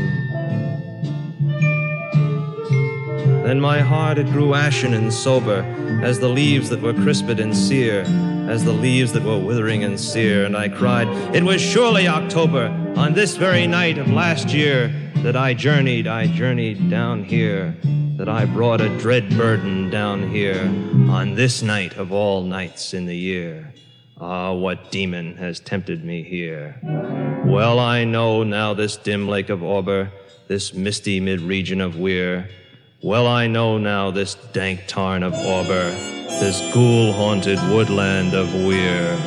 Then 3.51 3.59
my 3.59 3.81
heart 3.81 4.17
it 4.17 4.27
grew 4.27 4.53
ashen 4.53 4.93
and 4.93 5.13
sober, 5.13 5.63
as 6.01 6.21
the 6.21 6.29
leaves 6.29 6.69
that 6.69 6.81
were 6.81 6.93
crisped 6.93 7.37
and 7.37 7.53
sere, 7.53 8.03
as 8.49 8.63
the 8.63 8.71
leaves 8.71 9.11
that 9.11 9.23
were 9.23 9.37
withering 9.37 9.83
and 9.83 9.99
sere, 9.99 10.45
and 10.45 10.55
I 10.55 10.69
cried, 10.69 11.09
It 11.35 11.43
was 11.43 11.61
surely 11.61 12.07
October, 12.07 12.67
on 12.95 13.13
this 13.13 13.35
very 13.35 13.67
night 13.67 13.97
of 13.97 14.07
last 14.07 14.53
year, 14.53 14.87
that 15.15 15.35
I 15.35 15.53
journeyed, 15.53 16.07
I 16.07 16.27
journeyed 16.27 16.89
down 16.89 17.25
here, 17.25 17.75
that 18.15 18.29
I 18.29 18.45
brought 18.45 18.79
a 18.79 18.97
dread 18.99 19.29
burden 19.35 19.89
down 19.89 20.31
here, 20.31 20.61
on 21.09 21.35
this 21.35 21.61
night 21.61 21.97
of 21.97 22.13
all 22.13 22.43
nights 22.43 22.93
in 22.93 23.05
the 23.05 23.17
year. 23.17 23.73
Ah, 24.17 24.53
what 24.53 24.91
demon 24.91 25.35
has 25.35 25.59
tempted 25.59 26.05
me 26.05 26.23
here? 26.23 26.79
Well, 27.45 27.79
I 27.79 28.05
know 28.05 28.43
now 28.43 28.73
this 28.73 28.95
dim 28.95 29.27
lake 29.27 29.49
of 29.49 29.61
Auber, 29.61 30.09
this 30.47 30.73
misty 30.73 31.19
mid 31.19 31.41
region 31.41 31.81
of 31.81 31.97
Weir. 31.97 32.47
Well, 33.03 33.25
I 33.25 33.47
know 33.47 33.79
now 33.79 34.11
this 34.11 34.35
dank 34.53 34.81
tarn 34.85 35.23
of 35.23 35.33
Auber, 35.33 35.89
this 36.39 36.61
ghoul 36.71 37.11
haunted 37.13 37.57
woodland 37.71 38.35
of 38.35 38.53
Weir. 38.53 39.17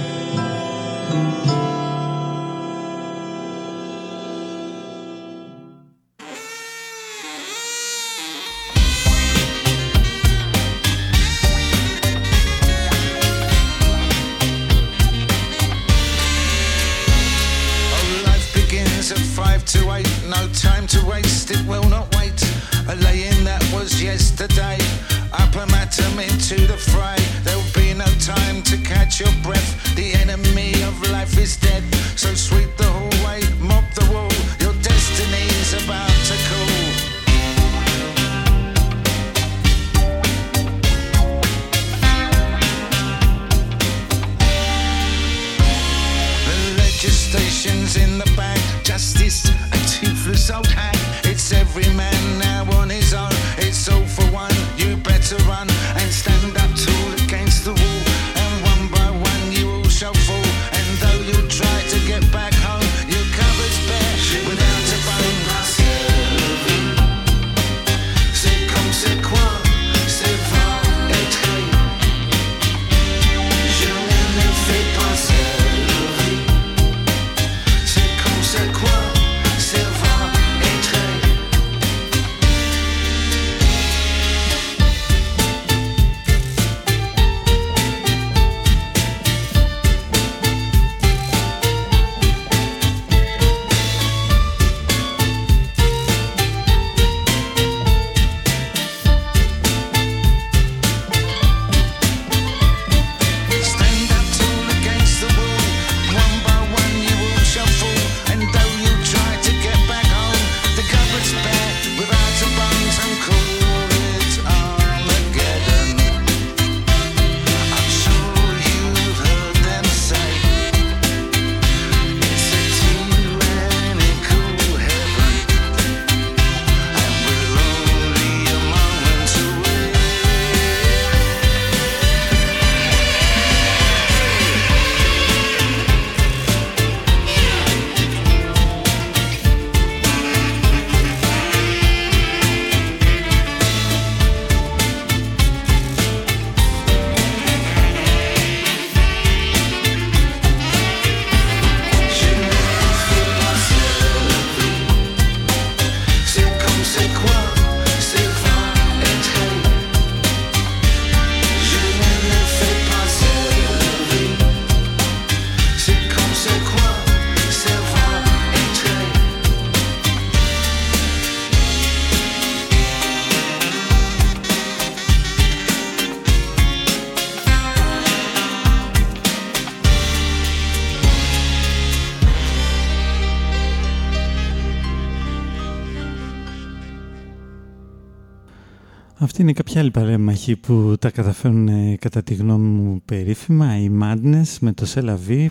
Είναι 189.45 189.53
κάποια 189.53 189.81
άλλη 189.81 189.91
παρέμαχη 189.91 190.57
που 190.57 190.95
τα 190.99 191.11
καταφέρουν 191.11 191.69
ε, 191.69 191.97
κατά 192.01 192.23
τη 192.23 192.35
γνώμη 192.35 192.67
μου 192.67 193.03
περίφημα, 193.05 193.79
η 193.79 193.91
Madness 194.03 194.57
με 194.61 194.73
το 194.73 194.87
Σελαβί. 194.87 195.51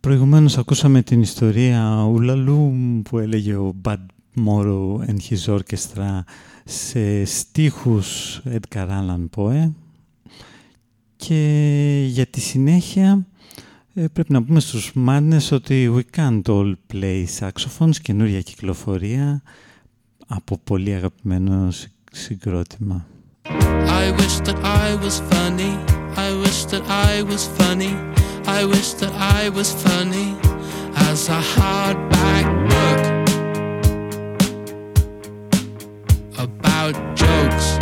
Προηγουμένως 0.00 0.58
ακούσαμε 0.58 1.02
την 1.02 1.20
ιστορία 1.20 2.08
Ουλαλού 2.12 2.72
που 3.04 3.18
έλεγε 3.18 3.54
ο 3.54 3.74
Bad 3.84 3.98
Moro 4.46 4.98
and 5.06 5.16
his 5.30 5.58
Orchestra 5.58 6.20
σε 6.64 7.24
στίχους 7.24 8.40
Edgar 8.44 8.88
Allan 8.88 9.28
Poe 9.36 9.72
και 11.16 12.04
για 12.08 12.26
τη 12.26 12.40
συνέχεια 12.40 13.26
ε, 13.94 14.06
πρέπει 14.12 14.32
να 14.32 14.42
πούμε 14.42 14.60
στους 14.60 14.92
Madness 15.06 15.48
ότι 15.50 15.90
We 15.94 16.16
Can't 16.16 16.42
All 16.44 16.72
Play 16.92 17.24
Saxophones, 17.38 17.96
καινούρια 18.02 18.40
κυκλοφορία 18.40 19.42
από 20.26 20.58
πολύ 20.64 20.94
αγαπημένος 20.94 21.86
συγκρότημα. 22.11 23.05
I 24.03 24.11
wish 24.11 24.35
that 24.39 24.59
I 24.83 24.95
was 25.03 25.15
funny. 25.31 25.73
I 26.27 26.29
wish 26.43 26.65
that 26.71 26.83
I 27.09 27.23
was 27.29 27.43
funny. 27.57 27.93
I 28.59 28.65
wish 28.65 28.89
that 28.99 29.13
I 29.39 29.49
was 29.49 29.69
funny 29.85 30.29
as 31.09 31.29
a 31.29 31.41
hardback 31.53 32.45
book 32.69 33.01
about 36.45 36.95
jokes. 37.15 37.78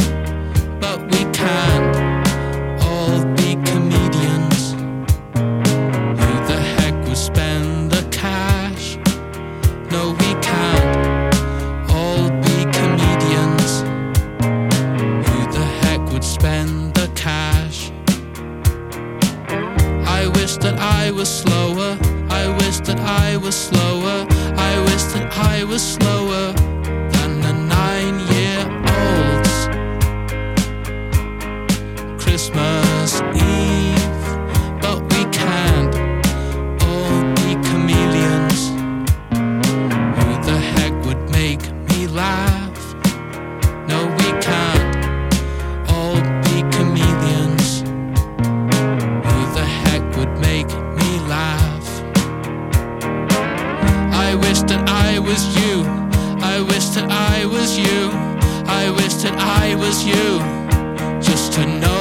I 23.08 23.38
was 23.38 23.56
slower. 23.56 24.26
I 24.68 24.80
wish 24.84 25.04
that 25.14 25.32
I 25.38 25.64
was 25.64 25.82
slower 25.82 26.77
that 57.00 57.10
I 57.12 57.46
was 57.46 57.78
you. 57.78 58.10
I 58.66 58.90
wish 58.90 59.14
that 59.22 59.36
I 59.38 59.74
was 59.76 60.04
you. 60.04 60.26
Just 61.20 61.52
to 61.52 61.66
know 61.80 61.97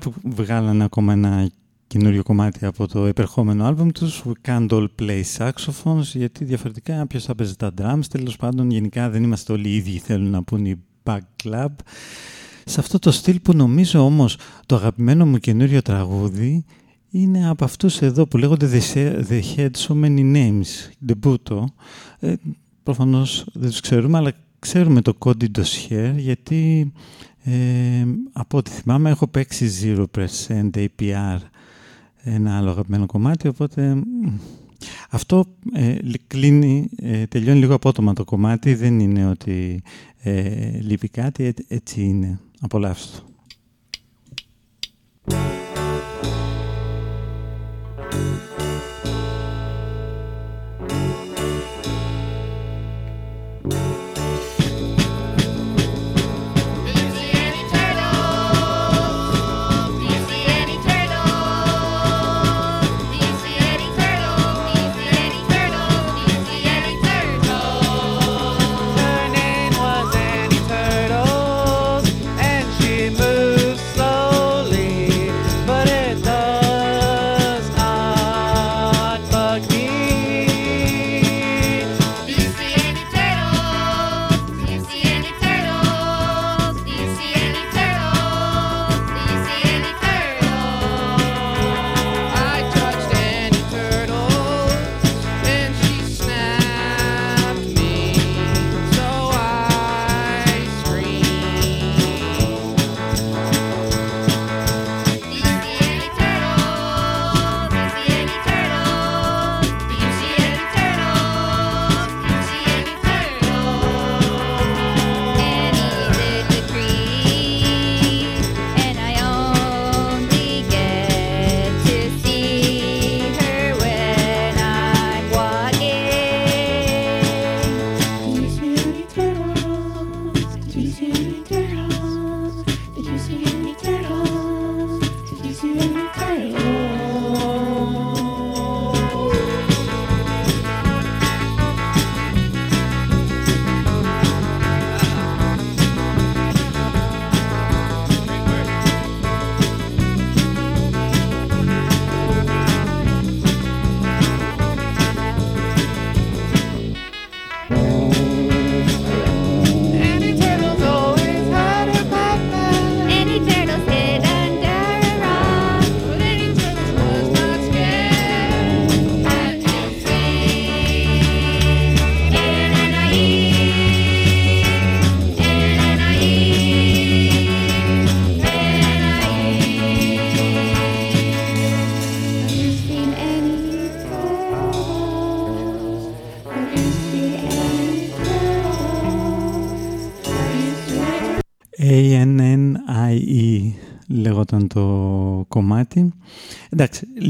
που 0.00 0.12
βγάλανε 0.24 0.84
ακόμα 0.84 1.12
ένα 1.12 1.50
καινούριο 1.86 2.22
κομμάτι 2.22 2.66
από 2.66 2.86
το 2.88 3.04
επερχόμενο 3.04 3.64
άλμπουμ 3.64 3.88
τους 3.88 4.22
We 4.26 4.48
Can't 4.48 4.68
All 4.68 4.86
Play 5.00 5.22
Saxophones 5.38 6.02
γιατί 6.14 6.44
διαφορετικά 6.44 7.06
ποιος 7.06 7.24
θα 7.24 7.34
παίζει 7.34 7.56
τα 7.56 7.72
drums 7.80 8.04
τέλος 8.10 8.36
πάντων 8.36 8.70
γενικά 8.70 9.10
δεν 9.10 9.22
είμαστε 9.22 9.52
όλοι 9.52 9.68
οι 9.68 9.74
ίδιοι 9.76 9.98
θέλουν 9.98 10.30
να 10.30 10.42
πούν 10.42 10.64
οι 10.64 10.76
Backlab 11.04 11.66
σε 12.64 12.80
αυτό 12.80 12.98
το 12.98 13.10
στυλ 13.10 13.40
που 13.40 13.52
νομίζω 13.56 14.04
όμως 14.04 14.36
το 14.66 14.74
αγαπημένο 14.74 15.26
μου 15.26 15.38
καινούριο 15.38 15.82
τραγούδι 15.82 16.64
είναι 17.10 17.48
από 17.48 17.64
αυτούς 17.64 18.00
εδώ 18.00 18.26
που 18.26 18.36
λέγονται 18.38 18.68
The, 18.72 18.94
Sa- 18.94 19.22
The 19.28 19.40
Had 19.56 19.70
So 19.70 20.04
Many 20.04 20.34
Names, 20.34 20.64
Debuto. 21.08 21.64
Ε, 22.18 22.34
προφανώς 22.82 23.46
δεν 23.52 23.70
τους 23.70 23.80
ξέρουμε, 23.80 24.18
αλλά 24.18 24.32
ξέρουμε 24.58 25.02
το 25.02 25.16
Cody 25.18 25.46
Dossier 25.58 26.12
γιατί 26.16 26.92
ε, 27.44 28.04
από 28.32 28.56
ό,τι 28.58 28.70
θυμάμαι 28.70 29.10
έχω 29.10 29.26
παίξει 29.26 29.70
0% 30.14 30.70
APR 30.74 31.38
ένα 32.22 32.56
άλλο 32.56 32.70
αγαπημένο 32.70 33.06
κομμάτι, 33.06 33.48
οπότε 33.48 33.94
μ, 33.94 34.02
αυτό 35.10 35.44
ε, 35.72 35.96
λι- 36.02 36.26
κλείνει, 36.26 36.90
ε, 36.96 37.26
τελειώνει 37.26 37.58
λίγο 37.58 37.74
απότομα 37.74 38.12
το 38.12 38.24
κομμάτι, 38.24 38.74
δεν 38.74 39.00
είναι 39.00 39.26
ότι 39.26 39.82
ε, 40.22 40.70
λείπει 40.80 41.08
κάτι, 41.08 41.44
έ- 41.44 41.64
έτσι 41.68 42.02
είναι. 42.02 42.38
Απολαύστε 42.60 43.18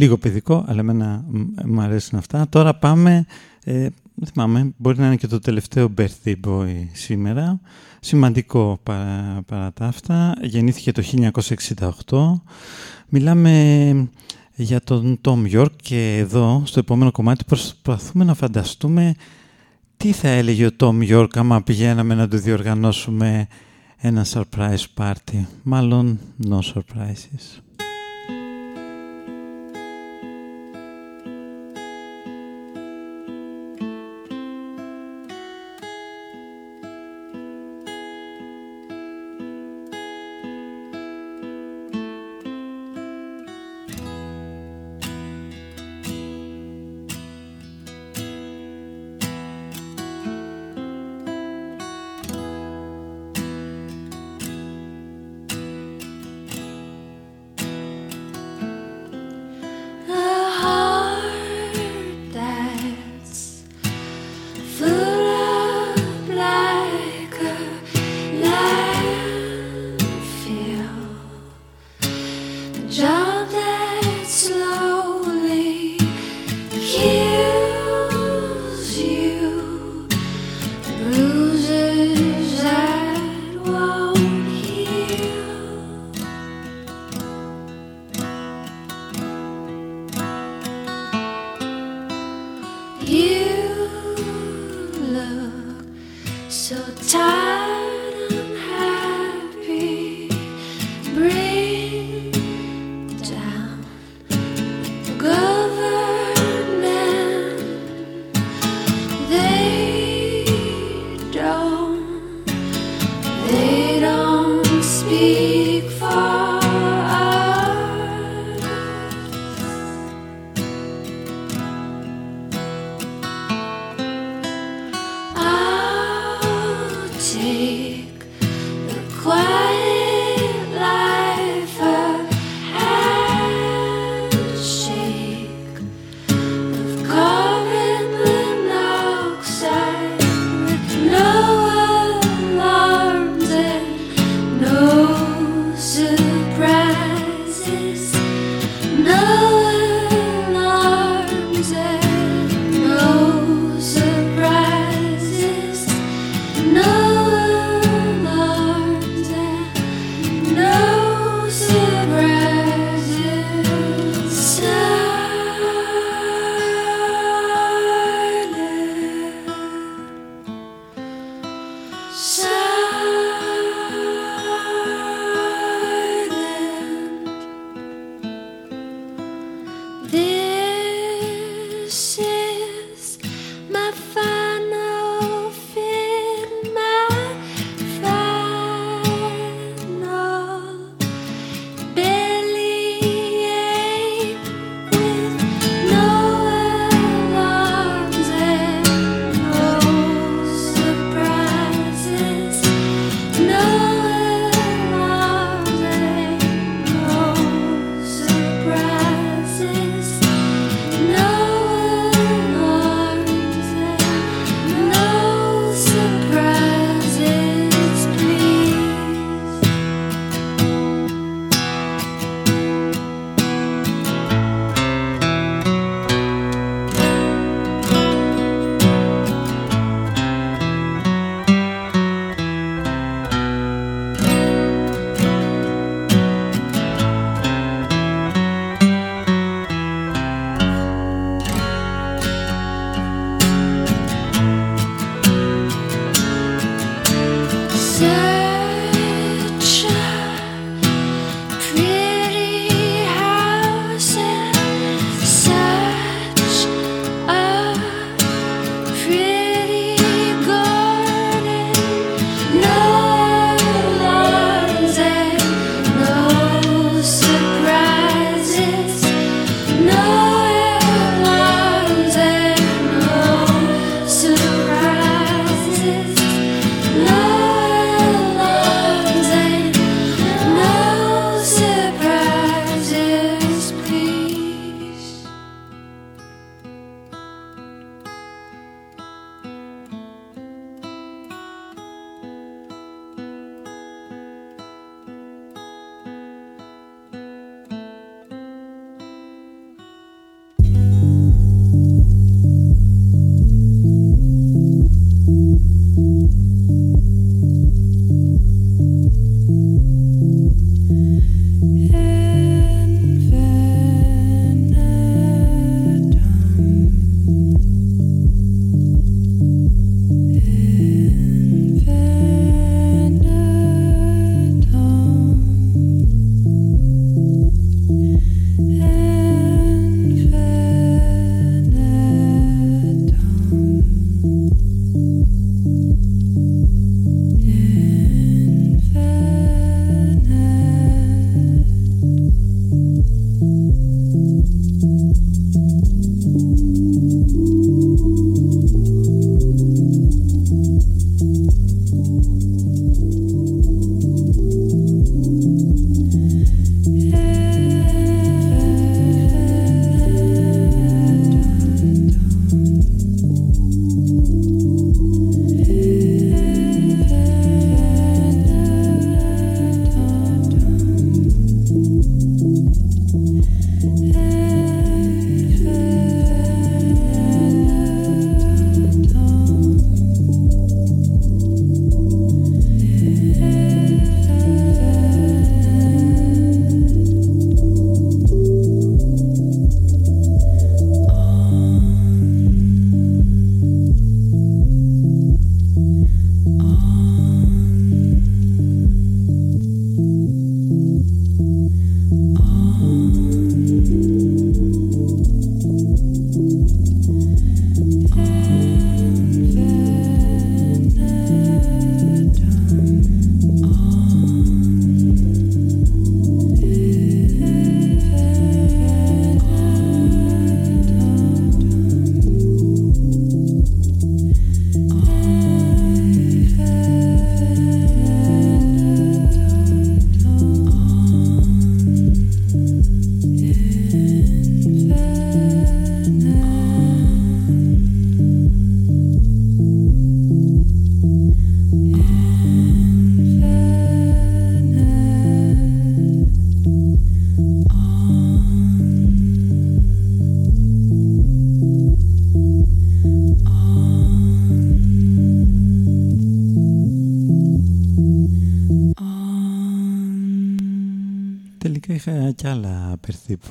λίγο 0.00 0.18
παιδικό, 0.18 0.64
αλλά 0.66 0.80
εμένα 0.80 1.24
μου 1.64 1.80
αρέσουν 1.80 2.18
αυτά. 2.18 2.48
Τώρα 2.48 2.74
πάμε, 2.74 3.26
ε, 3.64 3.88
δεν 4.14 4.28
θυμάμαι, 4.32 4.72
μπορεί 4.76 4.98
να 4.98 5.06
είναι 5.06 5.16
και 5.16 5.26
το 5.26 5.38
τελευταίο 5.38 5.94
birthday 5.98 6.34
boy 6.46 6.86
σήμερα. 6.92 7.60
Σημαντικό 8.00 8.80
παρά, 8.82 9.42
παρά 9.46 9.72
τα 9.72 9.86
αυτά. 9.86 10.34
Γεννήθηκε 10.42 10.92
το 10.92 11.02
1968. 12.08 12.40
Μιλάμε 13.08 14.08
για 14.54 14.80
τον 14.80 15.20
Tom 15.24 15.52
York 15.52 15.76
και 15.82 16.16
εδώ 16.16 16.62
στο 16.64 16.78
επόμενο 16.78 17.10
κομμάτι 17.10 17.44
προσπαθούμε 17.44 18.24
να 18.24 18.34
φανταστούμε 18.34 19.14
τι 19.96 20.12
θα 20.12 20.28
έλεγε 20.28 20.66
ο 20.66 20.70
Tom 20.78 21.08
York 21.10 21.28
άμα 21.34 21.62
πηγαίναμε 21.62 22.14
να 22.14 22.28
του 22.28 22.38
διοργανώσουμε 22.38 23.46
ένα 23.96 24.26
surprise 24.32 24.84
party. 24.96 25.44
Μάλλον 25.62 26.18
no 26.48 26.58
surprises. 26.74 27.69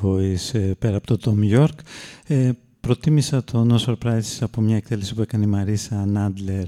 Boys 0.01 0.53
ε, 0.53 0.60
πέρα 0.60 0.97
από 0.97 1.18
το 1.18 1.18
Tom 1.23 1.57
York. 1.57 1.76
Ε, 2.27 2.51
προτίμησα 2.80 3.43
το 3.43 3.68
No 3.69 3.85
Surprises 3.85 4.38
από 4.39 4.61
μια 4.61 4.76
εκτέλεση 4.76 5.14
που 5.14 5.22
έκανε 5.22 5.43
η 5.43 5.47
Μαρίσα 5.47 6.06
Νάντλερ. 6.06 6.64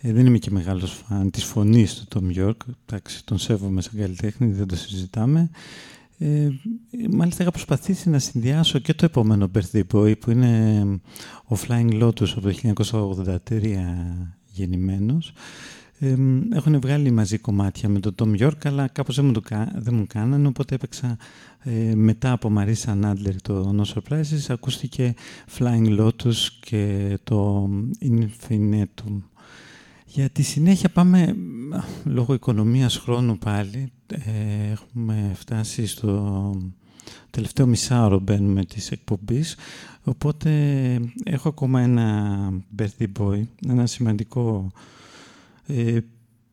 Ε, 0.00 0.12
δεν 0.12 0.26
είμαι 0.26 0.38
και 0.38 0.50
μεγάλος 0.50 0.92
φαν 0.92 1.30
της 1.30 1.44
φωνής 1.44 1.94
του 1.94 2.06
Tom 2.14 2.38
York. 2.38 2.56
Εντάξει, 2.86 3.24
τον 3.24 3.38
σέβομαι 3.38 3.80
σαν 3.80 3.92
καλλιτέχνη, 3.98 4.52
δεν 4.52 4.66
το 4.66 4.76
συζητάμε. 4.76 5.50
Ε, 6.18 6.48
μάλιστα 7.10 7.42
είχα 7.42 7.50
προσπαθήσει 7.50 8.08
να 8.10 8.18
συνδυάσω 8.18 8.78
και 8.78 8.94
το 8.94 9.04
επόμενο 9.04 9.50
birthday 9.54 9.82
boy 9.92 10.18
που 10.18 10.30
είναι 10.30 10.82
ο 11.44 11.56
Flying 11.66 12.02
Lotus 12.02 12.28
από 12.28 12.40
το 12.40 12.54
1983 13.50 13.76
γεννημένος 14.52 15.32
ε, 15.98 16.14
έχουν 16.52 16.80
βγάλει 16.80 17.10
μαζί 17.10 17.38
κομμάτια 17.38 17.88
με 17.88 18.00
τον 18.00 18.14
Tom 18.18 18.42
York 18.42 18.66
αλλά 18.66 18.88
κάπως 18.88 19.16
δεν 19.16 19.24
μου, 19.24 19.32
το, 19.32 19.40
δεν 19.74 19.94
μου 19.94 20.06
κάνανε 20.06 20.46
οπότε 20.46 20.74
έπαιξα 20.74 21.16
ε, 21.60 21.94
μετά 21.94 22.32
από 22.32 22.52
Marisa 22.56 23.02
Nadler 23.02 23.34
το 23.42 23.74
No 23.78 23.94
Surprises 23.94 24.44
ακούστηκε 24.48 25.14
Flying 25.58 26.00
Lotus 26.00 26.34
και 26.60 27.18
το 27.24 27.70
Infinitum. 28.00 29.20
Για 30.06 30.28
τη 30.28 30.42
συνέχεια 30.42 30.88
πάμε 30.88 31.36
λόγω 32.04 32.34
οικονομίας 32.34 32.96
χρόνου 32.96 33.38
πάλι 33.38 33.92
ε, 34.06 34.70
έχουμε 34.70 35.32
φτάσει 35.34 35.86
στο 35.86 36.52
τελευταίο 37.30 37.66
μισάωρο 37.66 38.18
μπαίνουμε 38.18 38.64
της 38.64 38.90
εκπομπής 38.90 39.56
οπότε 40.02 40.50
έχω 41.24 41.48
ακόμα 41.48 41.80
ένα 41.80 42.48
birthday 42.78 43.06
boy 43.18 43.42
ένα 43.68 43.86
σημαντικό 43.86 44.72
ε, 45.66 45.98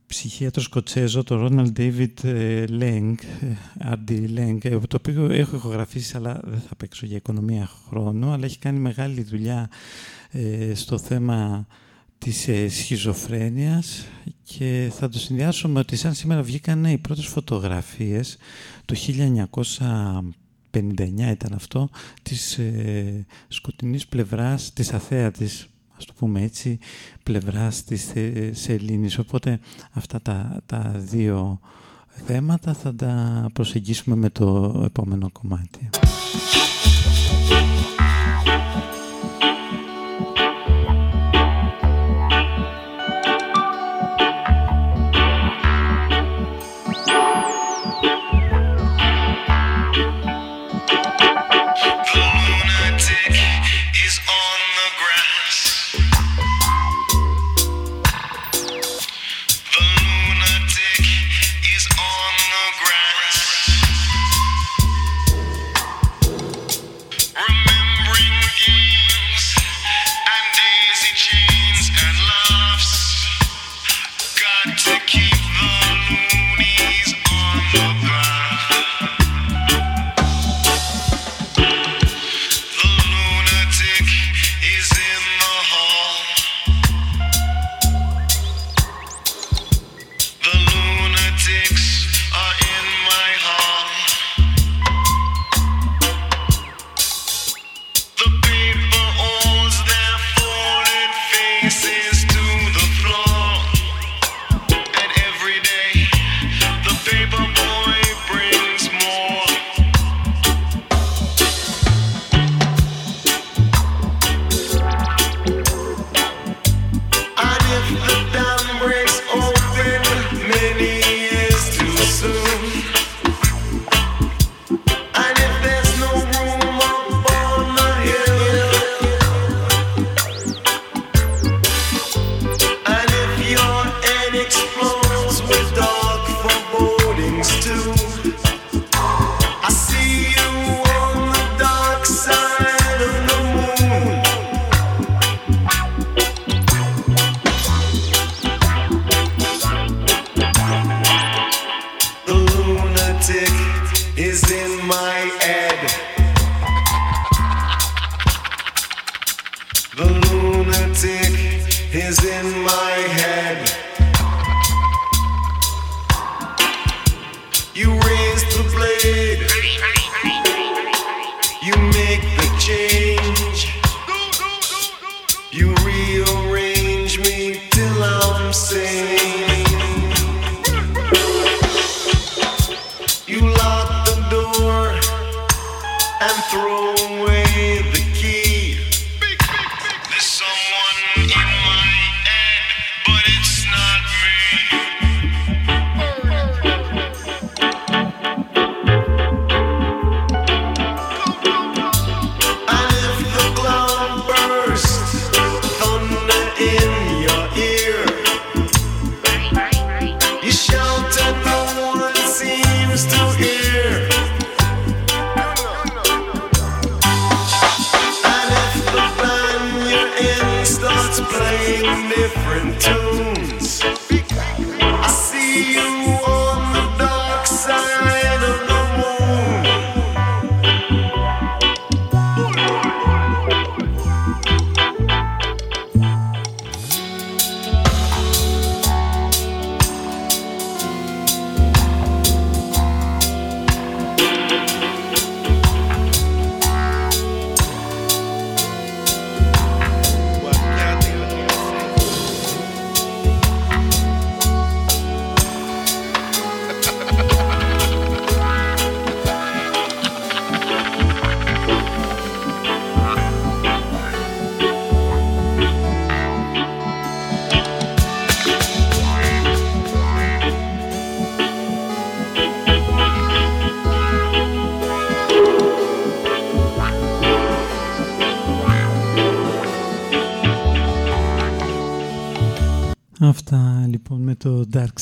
ψυχίατρος 0.06 0.64
Σκοτσέζο, 0.64 1.24
το 1.24 1.36
Ρόναλντ 1.36 1.70
Ντέιβιτ 1.70 2.20
Λέγκ, 2.70 3.18
RD 3.92 4.30
Λέγκ, 4.30 4.62
το 4.88 4.98
οποίο 5.00 5.26
έχω 5.26 5.56
ηχογραφήσει 5.56 6.18
αλλά 6.18 6.40
δεν 6.44 6.60
θα 6.60 6.76
παίξω 6.76 7.06
για 7.06 7.18
οικονομία 7.18 7.70
χρόνου, 7.88 8.32
αλλά 8.32 8.46
έχει 8.46 8.60
κάνει 8.60 8.80
μεγάλη 8.80 9.24
δουλειά 9.24 9.70
ε, 10.32 10.74
στο 10.74 10.98
θέμα 10.98 11.68
της 12.18 12.48
ε, 12.48 12.68
σχιζοφρένειας. 12.70 14.06
Και 14.44 14.92
θα 14.94 15.10
το 15.10 15.20
συνδυάσω 15.20 15.70
με 15.70 15.80
ότι 15.80 15.96
σαν 15.96 16.14
σήμερα 16.14 16.42
βγήκαν 16.42 16.86
οι 16.86 16.98
πρώτες 16.98 17.26
φωτογραφίες 17.26 18.38
το 18.86 18.96
1959 18.98 20.22
ήταν 21.32 21.54
αυτό 21.54 21.90
της 22.22 22.58
ε, 22.58 23.26
σκοτεινής 23.48 24.08
πλευράς 24.08 24.74
της 24.74 24.94
αθέατης 24.94 25.68
ας 26.02 26.08
το 26.08 26.14
πούμε 26.20 26.42
έτσι, 26.42 26.80
πλευράς 27.24 27.84
της 27.84 28.12
σελήνης. 28.52 29.18
Οπότε 29.18 29.60
αυτά 29.92 30.22
τα, 30.22 30.62
τα 30.66 30.92
δύο 30.98 31.60
θέματα 32.26 32.74
θα 32.74 32.96
τα 32.96 33.46
προσεγγίσουμε 33.54 34.16
με 34.16 34.30
το 34.30 34.82
επόμενο 34.86 35.30
κομμάτι. 35.32 35.90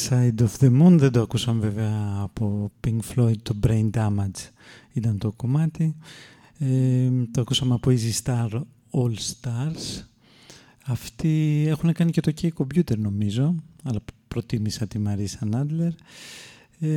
Side 0.07 0.39
of 0.39 0.59
the 0.59 0.81
Moon 0.81 0.97
δεν 0.97 1.11
το 1.11 1.21
ακούσαμε 1.21 1.59
βέβαια 1.59 2.19
από 2.21 2.71
Pink 2.87 2.99
Floyd 3.15 3.37
το 3.43 3.55
Brain 3.63 3.89
Damage 3.89 4.49
ήταν 4.93 5.17
το 5.17 5.31
κομμάτι. 5.31 5.95
Ε, 6.57 7.09
το 7.31 7.41
ακούσαμε 7.41 7.73
από 7.73 7.91
Easy 7.91 8.23
Star 8.23 8.49
All 8.91 9.13
Stars. 9.13 10.03
Αυτοί 10.85 11.65
έχουν 11.67 11.93
κάνει 11.93 12.11
και 12.11 12.21
το 12.21 12.33
K 12.41 12.47
Computer 12.57 12.97
νομίζω 12.97 13.55
αλλά 13.83 13.99
προτίμησα 14.27 14.87
τη 14.87 14.99
Marisa 15.05 15.55
Nadler. 15.55 15.91
Ε, 16.79 16.87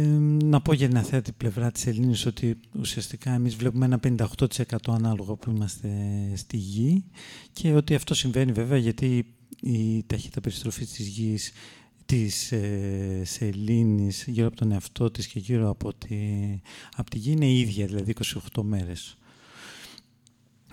να 0.45 0.61
πω 0.61 0.73
για 0.73 0.89
την 0.89 0.97
αθέατη 0.97 1.33
πλευρά 1.33 1.70
της 1.70 1.87
Ελλήνης 1.87 2.27
ότι 2.27 2.59
ουσιαστικά 2.79 3.33
εμείς 3.33 3.55
βλέπουμε 3.55 3.85
ένα 3.85 4.01
58% 4.03 4.77
ανάλογα 4.87 5.35
που 5.35 5.51
είμαστε 5.51 5.89
στη 6.35 6.57
γη 6.57 7.05
και 7.53 7.73
ότι 7.73 7.95
αυτό 7.95 8.15
συμβαίνει 8.15 8.53
βέβαια 8.53 8.79
γιατί 8.79 9.35
η 9.61 10.05
ταχύτητα 10.07 10.41
περιστροφής 10.41 10.91
της 10.93 11.07
γης 11.07 11.53
της 12.12 12.52
ε, 12.52 13.22
Σελήνης 13.24 14.24
γύρω 14.26 14.47
από 14.47 14.56
τον 14.56 14.72
εαυτό 14.72 15.10
της 15.10 15.26
και 15.26 15.39
γύρω 15.39 15.68
από 15.68 15.94
τη, 15.94 16.16
από 16.97 17.10
τη 17.10 17.18
γη 17.18 17.30
είναι 17.30 17.47
η 17.47 17.60
ίδια, 17.60 17.86
δηλαδή 17.86 18.14
28 18.55 18.62
μέρες. 18.62 19.16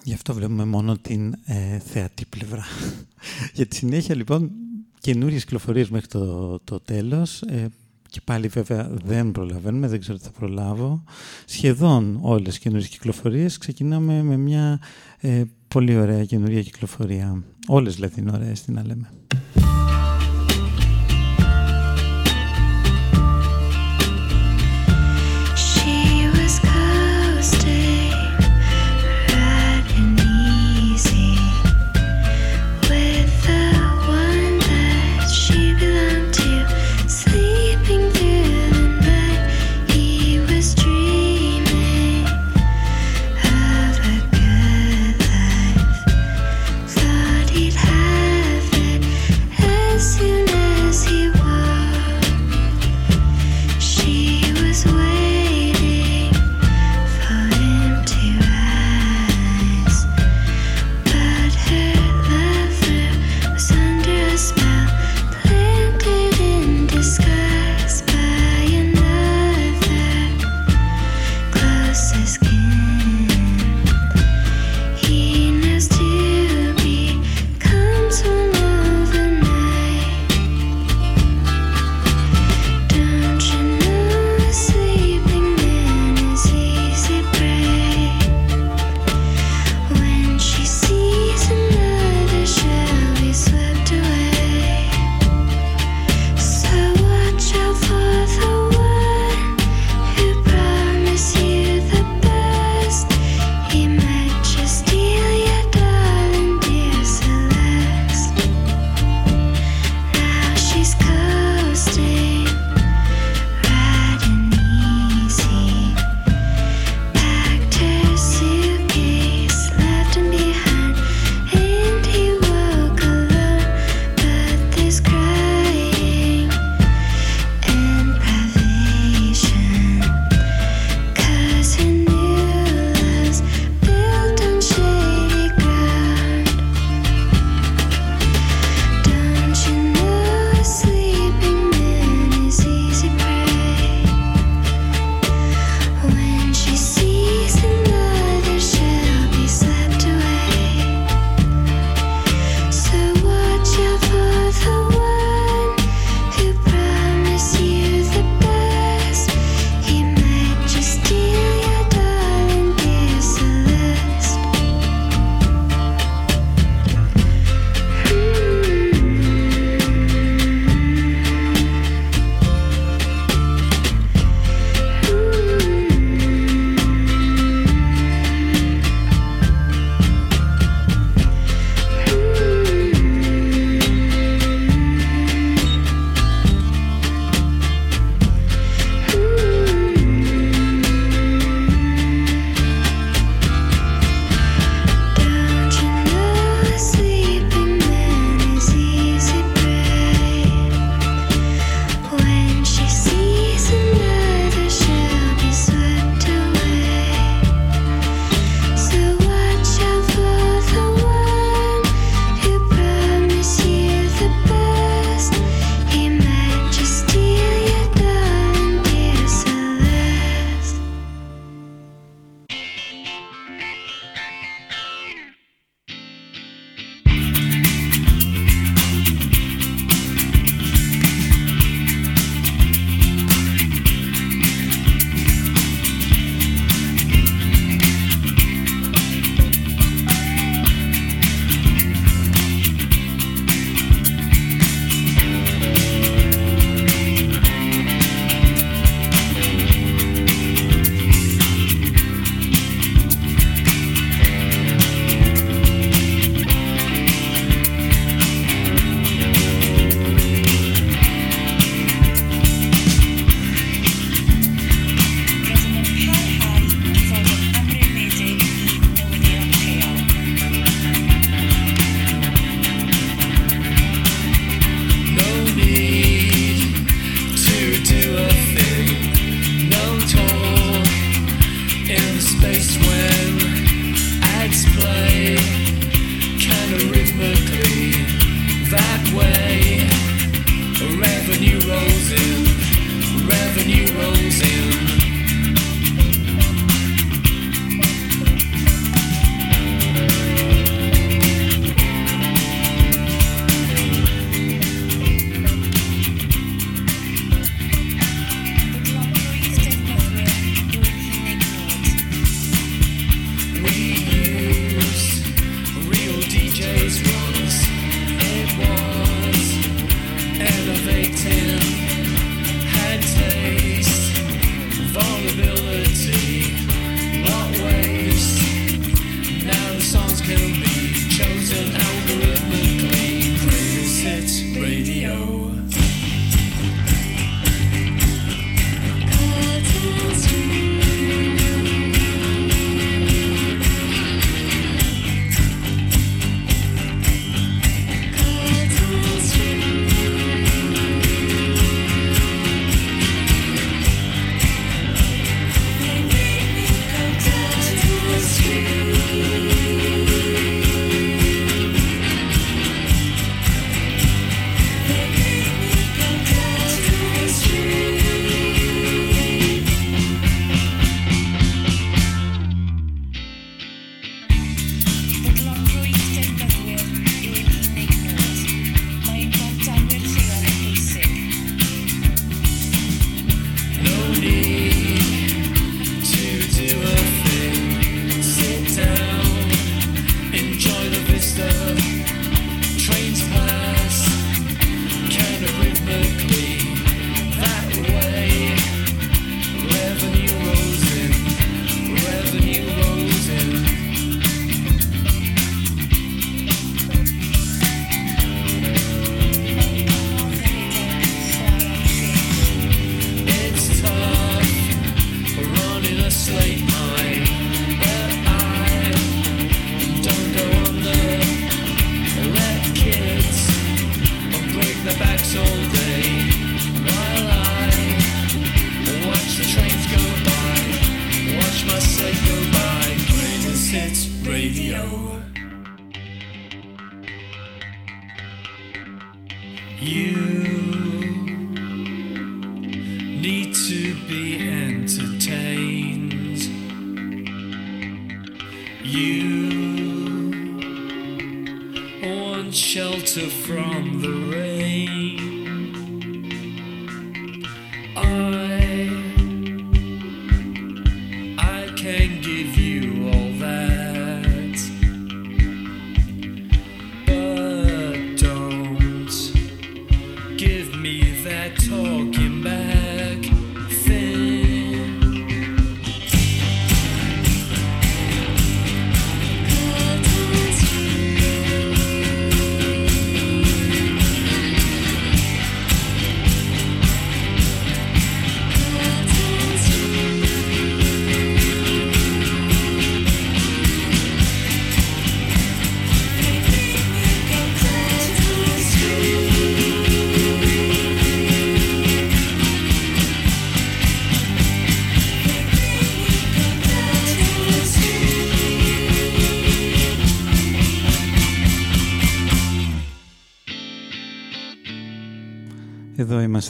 Γι' 0.03 0.13
αυτό 0.13 0.33
βλέπουμε 0.33 0.65
μόνο 0.65 0.97
την 0.97 1.35
ε, 1.45 1.79
θεατή 1.79 2.25
πλευρά. 2.25 2.65
Για 3.55 3.65
τη 3.65 3.75
συνέχεια 3.75 4.15
λοιπόν 4.15 4.51
καινούριες 4.99 5.43
κυκλοφορίες 5.43 5.89
μέχρι 5.89 6.07
το, 6.07 6.59
το 6.63 6.79
τέλος. 6.79 7.41
Ε, 7.41 7.67
και 8.09 8.21
πάλι 8.23 8.47
βέβαια 8.47 8.89
δεν 9.03 9.31
προλαβαίνουμε, 9.31 9.87
δεν 9.87 9.99
ξέρω 9.99 10.17
τι 10.17 10.23
θα 10.23 10.31
προλάβω. 10.31 11.03
Σχεδόν 11.45 12.19
όλες 12.21 12.55
οι 12.55 12.59
καινούριες 12.59 12.89
κυκλοφορίες. 12.89 13.57
Ξεκινάμε 13.57 14.23
με 14.23 14.37
μια 14.37 14.79
ε, 15.17 15.43
πολύ 15.67 15.97
ωραία 15.97 16.25
καινούρια 16.25 16.61
κυκλοφορία. 16.61 17.43
Όλες 17.67 17.95
δηλαδή 17.95 18.19
είναι 18.19 18.31
ωραίες, 18.31 18.61
τι 18.61 18.71
να 18.71 18.85
λέμε. 18.85 19.09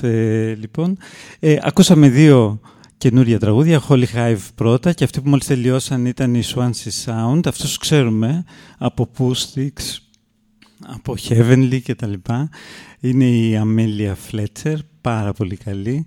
Εδώ 0.02 0.18
είμαστε 0.18 0.58
λοιπόν. 0.60 0.98
Ε, 1.40 1.58
ακούσαμε 1.62 2.10
δύο 2.10 2.60
καινούρια 2.98 3.40
τραγούδια, 3.40 3.82
Holy 3.88 4.06
Hive 4.16 4.48
πρώτα 4.56 4.94
και 4.94 5.04
αυτοί 5.04 5.22
που 5.22 5.30
μόλις 5.30 5.46
τελειώσαν 5.46 6.06
ήταν 6.06 6.36
η 6.36 6.42
Swansea 6.56 7.06
Sound. 7.06 7.42
Αυτούς 7.46 7.78
ξέρουμε 7.78 8.44
από 8.78 9.10
Acoustics, 9.18 9.98
από 10.88 11.16
Heavenly 11.30 11.80
και 11.84 11.96
τα 11.96 12.08
λοιπά. 12.08 12.50
Είναι 13.00 13.26
η 13.26 13.62
Amelia 13.64 14.14
Fletcher, 14.32 14.76
πάρα 15.02 15.34
πολύ 15.34 15.56
καλή. 15.56 16.06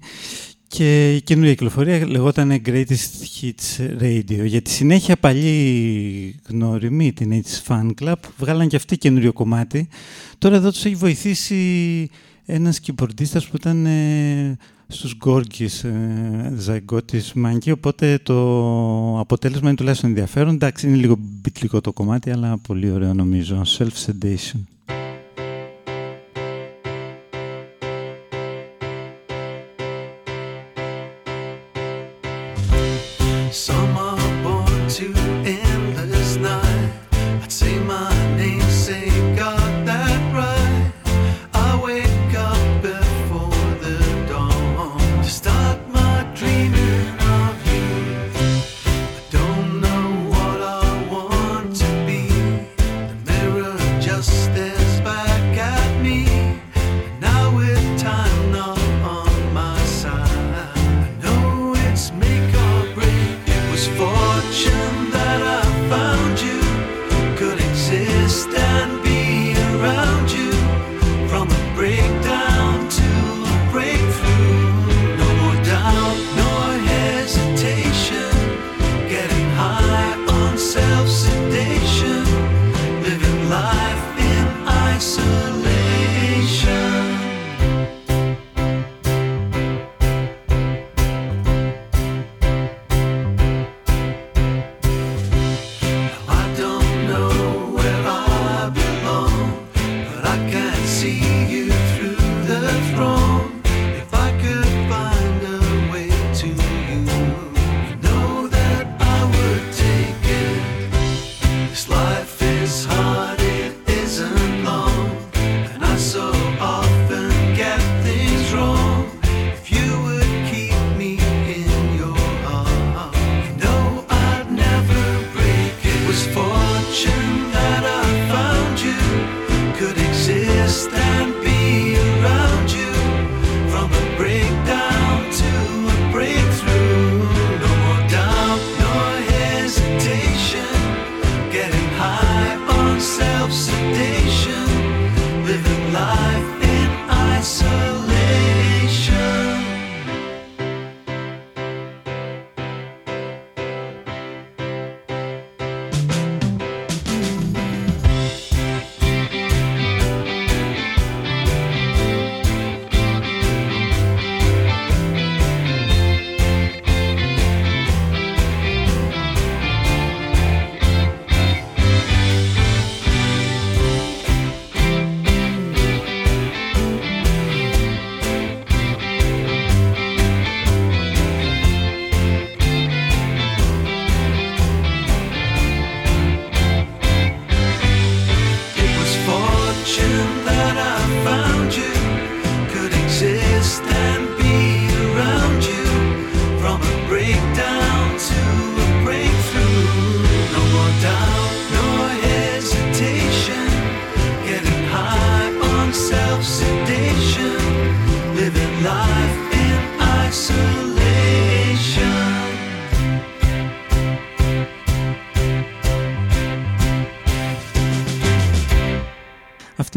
Και 0.68 1.14
η 1.14 1.20
καινούργια 1.20 1.52
κυκλοφορία 1.52 2.06
λεγόταν 2.06 2.62
Greatest 2.66 3.40
Hits 3.40 4.00
Radio. 4.00 4.44
Για 4.44 4.62
τη 4.62 4.70
συνέχεια 4.70 5.16
παλιοί 5.16 6.40
γνώριμοι, 6.48 7.12
την 7.12 7.42
H 7.42 7.68
Fan 7.68 7.90
Club, 8.02 8.14
βγάλαν 8.38 8.68
και 8.68 8.76
αυτοί 8.76 8.98
καινούριο 8.98 9.32
κομμάτι. 9.32 9.88
Τώρα 10.38 10.56
εδώ 10.56 10.70
τους 10.70 10.84
έχει 10.84 10.94
βοηθήσει 10.94 11.56
ένας 12.44 12.80
κιμπορντίστας 12.80 13.48
που 13.48 13.56
ήταν 13.56 13.86
ε, 13.86 14.56
στους 14.88 15.16
Γκόργκης, 15.16 15.84
ε, 15.84 16.52
Ζαϊγκώτης 16.56 17.32
Μάγκη, 17.32 17.70
οπότε 17.70 18.18
το 18.22 19.18
αποτέλεσμα 19.18 19.68
είναι 19.68 19.76
τουλάχιστον 19.76 20.08
ενδιαφέρον. 20.08 20.54
Εντάξει, 20.54 20.86
είναι 20.86 20.96
λίγο 20.96 21.16
μπιτλικό 21.18 21.80
το 21.80 21.92
κομμάτι, 21.92 22.30
αλλά 22.30 22.58
πολύ 22.58 22.90
ωραίο 22.90 23.14
νομίζω. 23.14 23.62
Self-sedation. 23.78 24.60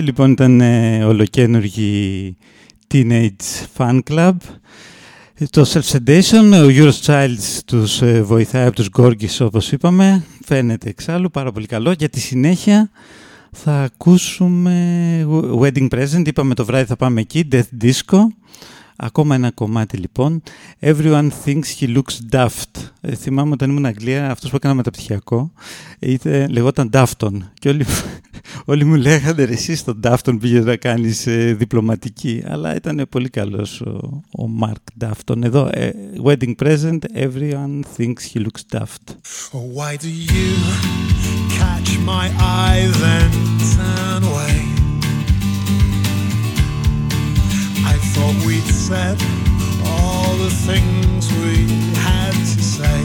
Λοιπόν 0.05 0.31
ήταν 0.31 0.61
ε, 0.61 1.03
ολοκένουργη 1.03 2.37
Teenage 2.93 3.67
Fan 3.77 3.99
Club. 4.09 4.35
Το 5.49 5.65
Self-Sedation, 5.73 6.51
ο 6.53 6.67
Euros 6.67 7.01
Childs 7.05 7.59
τους 7.65 8.01
ε, 8.01 8.21
βοηθάει 8.21 8.65
από 8.65 8.75
τους 8.75 8.89
Gorgis 8.97 9.37
όπως 9.45 9.71
είπαμε. 9.71 10.23
Φαίνεται 10.45 10.89
εξάλλου 10.89 11.31
πάρα 11.31 11.51
πολύ 11.51 11.65
καλό. 11.65 11.91
Για 11.91 12.09
τη 12.09 12.19
συνέχεια 12.19 12.89
θα 13.51 13.83
ακούσουμε 13.83 15.27
Wedding 15.59 15.87
Present, 15.87 16.27
είπαμε 16.27 16.53
το 16.53 16.65
βράδυ 16.65 16.85
θα 16.85 16.95
πάμε 16.95 17.21
εκεί, 17.21 17.47
Death 17.51 17.83
Disco. 17.83 18.17
Ακόμα 18.97 19.35
ένα 19.35 19.51
κομμάτι 19.51 19.97
λοιπόν. 19.97 20.41
Everyone 20.79 21.29
thinks 21.45 21.79
he 21.79 21.95
looks 21.95 22.35
daft. 22.35 22.81
Ε, 23.01 23.15
θυμάμαι 23.15 23.51
όταν 23.51 23.69
ήμουν 23.69 23.85
Αγγλία, 23.85 24.31
αυτός 24.31 24.49
που 24.49 24.55
έκανα 24.55 24.73
μεταπτυχιακό, 24.73 25.51
είτε, 25.99 26.47
λεγόταν 26.47 26.89
Dafton. 26.93 27.37
Και 27.53 27.69
όλοι, 27.69 27.85
όλοι 28.65 28.83
μου 28.83 28.95
λέγανε 28.95 29.43
ρε 29.43 29.53
εσύ 29.53 29.75
στον 29.75 29.99
Dafton 30.03 30.37
πήγες 30.39 30.65
να 30.65 30.75
κάνεις 30.75 31.27
ε, 31.27 31.53
διπλωματική. 31.53 32.43
Αλλά 32.45 32.75
ήταν 32.75 33.05
πολύ 33.09 33.29
καλός 33.29 33.81
ο, 33.81 33.89
ο 34.31 34.49
Mark 34.61 35.05
Dafton. 35.05 35.43
Εδώ, 35.43 35.69
ε, 35.73 35.91
wedding 36.23 36.55
present, 36.63 36.99
everyone 37.13 37.83
thinks 37.97 38.21
he 38.33 38.39
looks 38.39 38.63
daft. 38.71 39.05
Why 39.77 39.91
do 40.05 40.09
you 40.33 40.49
catch 41.59 41.89
my 42.13 42.25
eye 42.61 42.83
then 43.03 43.31
turn 43.75 44.21
away? 44.31 44.57
I 47.93 47.95
thought 48.13 48.37
we'd 48.47 48.69
said 48.87 49.17
all 49.91 50.31
the 50.45 50.53
things 50.69 51.21
we 51.41 51.55
had 52.07 52.35
to 52.53 52.61
say. 52.77 53.01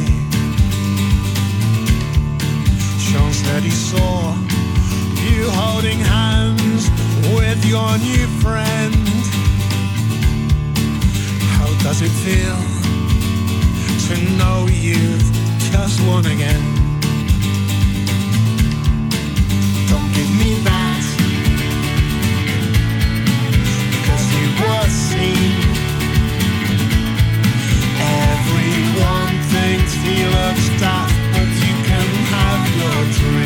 Sean 3.06 3.32
said 3.42 3.62
he 3.70 3.74
saw 3.90 4.34
you 4.54 4.69
holding 5.54 5.98
hands 5.98 6.90
with 7.34 7.64
your 7.64 7.90
new 7.98 8.26
friend. 8.42 8.94
How 11.56 11.70
does 11.82 12.02
it 12.02 12.14
feel 12.24 12.60
to 14.06 14.14
know 14.38 14.66
you've 14.70 15.28
just 15.72 16.00
won 16.06 16.26
again? 16.26 16.64
Don't 19.90 20.10
give 20.14 20.30
me 20.40 20.50
that. 20.68 21.02
Because 23.92 24.24
you 24.36 24.46
were 24.60 24.88
seen. 25.08 25.54
Everyone 28.30 29.36
thinks 29.54 29.92
he 30.04 30.16
looks 30.36 30.66
daft, 30.80 31.14
but 31.32 31.50
you 31.64 31.74
can 31.88 32.08
have 32.34 32.62
your 32.80 33.00
dream. 33.18 33.39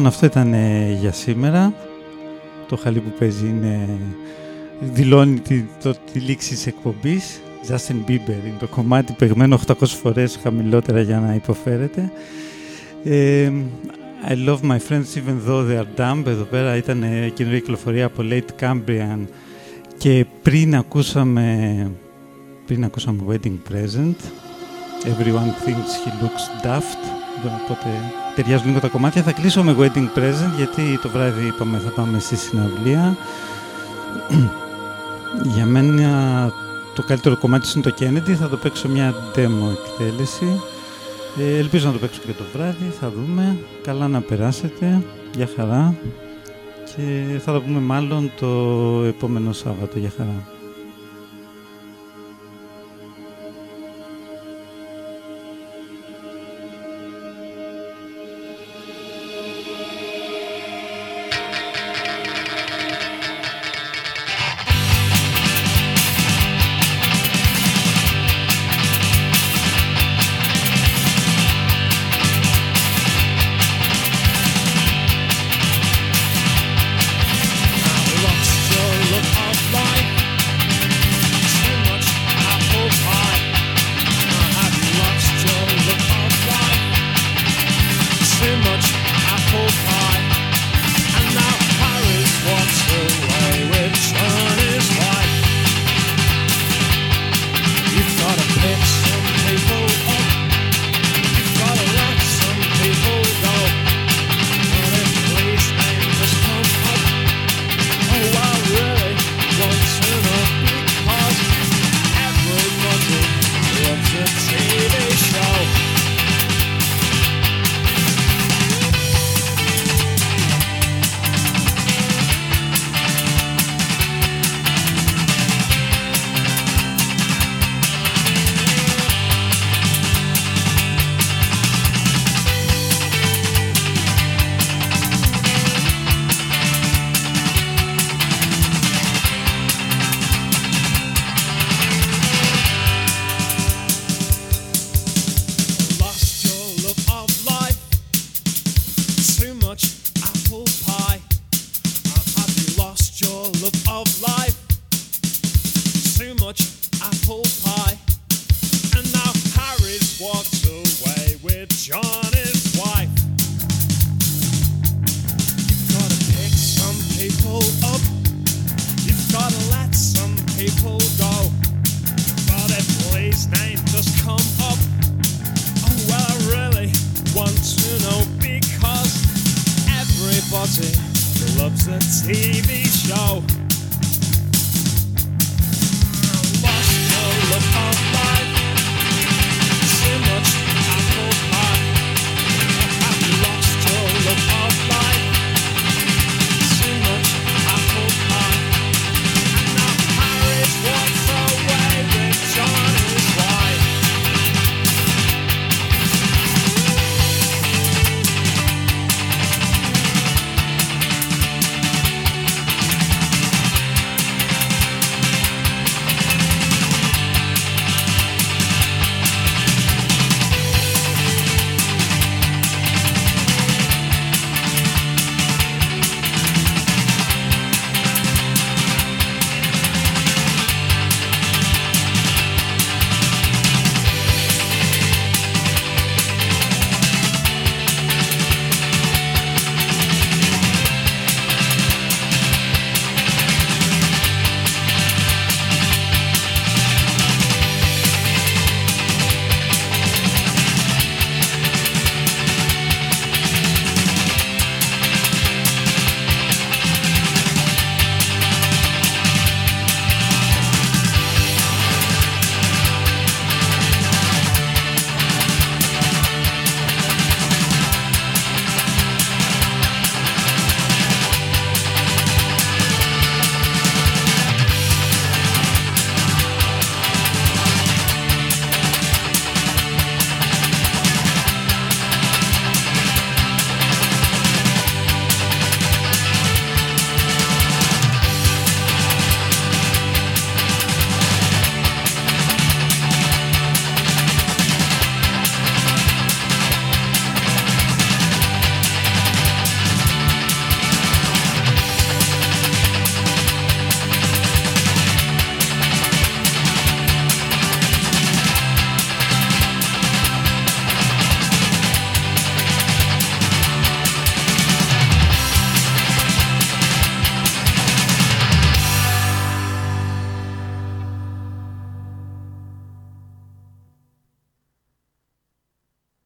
πάντων 0.00 0.12
αυτό 0.12 0.26
ήταν 0.26 0.52
ε, 0.52 0.96
για 1.00 1.12
σήμερα. 1.12 1.74
Το 2.68 2.76
χαλί 2.76 3.00
που 3.00 3.12
παίζει 3.18 3.46
είναι, 3.46 3.88
δηλώνει 4.80 5.40
τη, 5.40 5.64
το, 5.82 5.94
τη 6.12 6.18
λήξη 6.18 6.64
εκπομπής. 6.66 7.40
Justin 7.68 8.08
Bieber 8.08 8.46
είναι 8.46 8.56
το 8.58 8.66
κομμάτι 8.66 9.12
παιγμένο 9.12 9.58
800 9.66 9.74
φορές 9.86 10.38
χαμηλότερα 10.42 11.00
για 11.00 11.20
να 11.20 11.34
υποφέρεται. 11.34 12.12
Ε, 13.04 13.52
I 14.28 14.48
love 14.48 14.60
my 14.60 14.78
friends 14.88 15.14
even 15.16 15.48
though 15.48 15.64
they 15.68 15.78
are 15.78 16.00
dumb. 16.00 16.26
Εδώ 16.26 16.44
πέρα 16.44 16.76
ήταν 16.76 17.02
ε, 17.02 17.28
καινούργια 17.34 17.60
κυκλοφορία 17.60 18.04
από 18.04 18.22
Late 18.30 18.62
Cambrian 18.64 19.26
και 19.98 20.26
πριν 20.42 20.76
ακούσαμε, 20.76 21.90
πριν 22.66 22.84
ακούσαμε 22.84 23.22
Wedding 23.28 23.72
Present. 23.72 24.16
Everyone 25.04 25.50
thinks 25.64 25.92
he 26.04 26.10
looks 26.22 26.66
daft. 26.66 27.02
Οπότε 27.44 27.88
ταιριάζουν 28.34 28.66
λίγο 28.66 28.80
τα 28.80 28.88
κομμάτια. 28.88 29.22
Θα 29.22 29.32
κλείσω 29.32 29.62
με 29.62 29.76
Wedding 29.78 30.18
Present 30.18 30.52
γιατί 30.56 30.98
το 31.02 31.08
βράδυ 31.08 31.46
είπαμε 31.46 31.78
θα 31.78 31.90
πάμε 31.90 32.18
στη 32.18 32.36
συναυλία. 32.36 33.16
Για 35.54 35.66
μένα 35.66 36.52
το 36.94 37.02
καλύτερο 37.02 37.36
κομμάτι 37.36 37.68
είναι 37.74 37.84
το 37.84 37.94
Kennedy, 38.00 38.32
θα 38.32 38.48
το 38.48 38.56
παίξω 38.56 38.88
μια 38.88 39.14
demo 39.34 39.72
εκτέλεση. 39.72 40.60
Ε, 41.38 41.58
ελπίζω 41.58 41.86
να 41.86 41.92
το 41.92 41.98
παίξω 41.98 42.20
και 42.26 42.32
το 42.32 42.44
βράδυ, 42.52 42.92
θα 43.00 43.10
δούμε. 43.10 43.58
Καλά 43.82 44.08
να 44.08 44.20
περάσετε, 44.20 45.02
για 45.36 45.48
χαρά. 45.56 45.94
Και 46.84 47.38
θα 47.38 47.52
τα 47.52 47.60
πούμε 47.60 47.80
μάλλον 47.80 48.30
το 48.40 48.46
επόμενο 49.06 49.52
Σάββατο, 49.52 49.98
για 49.98 50.12
χαρά. 50.16 50.49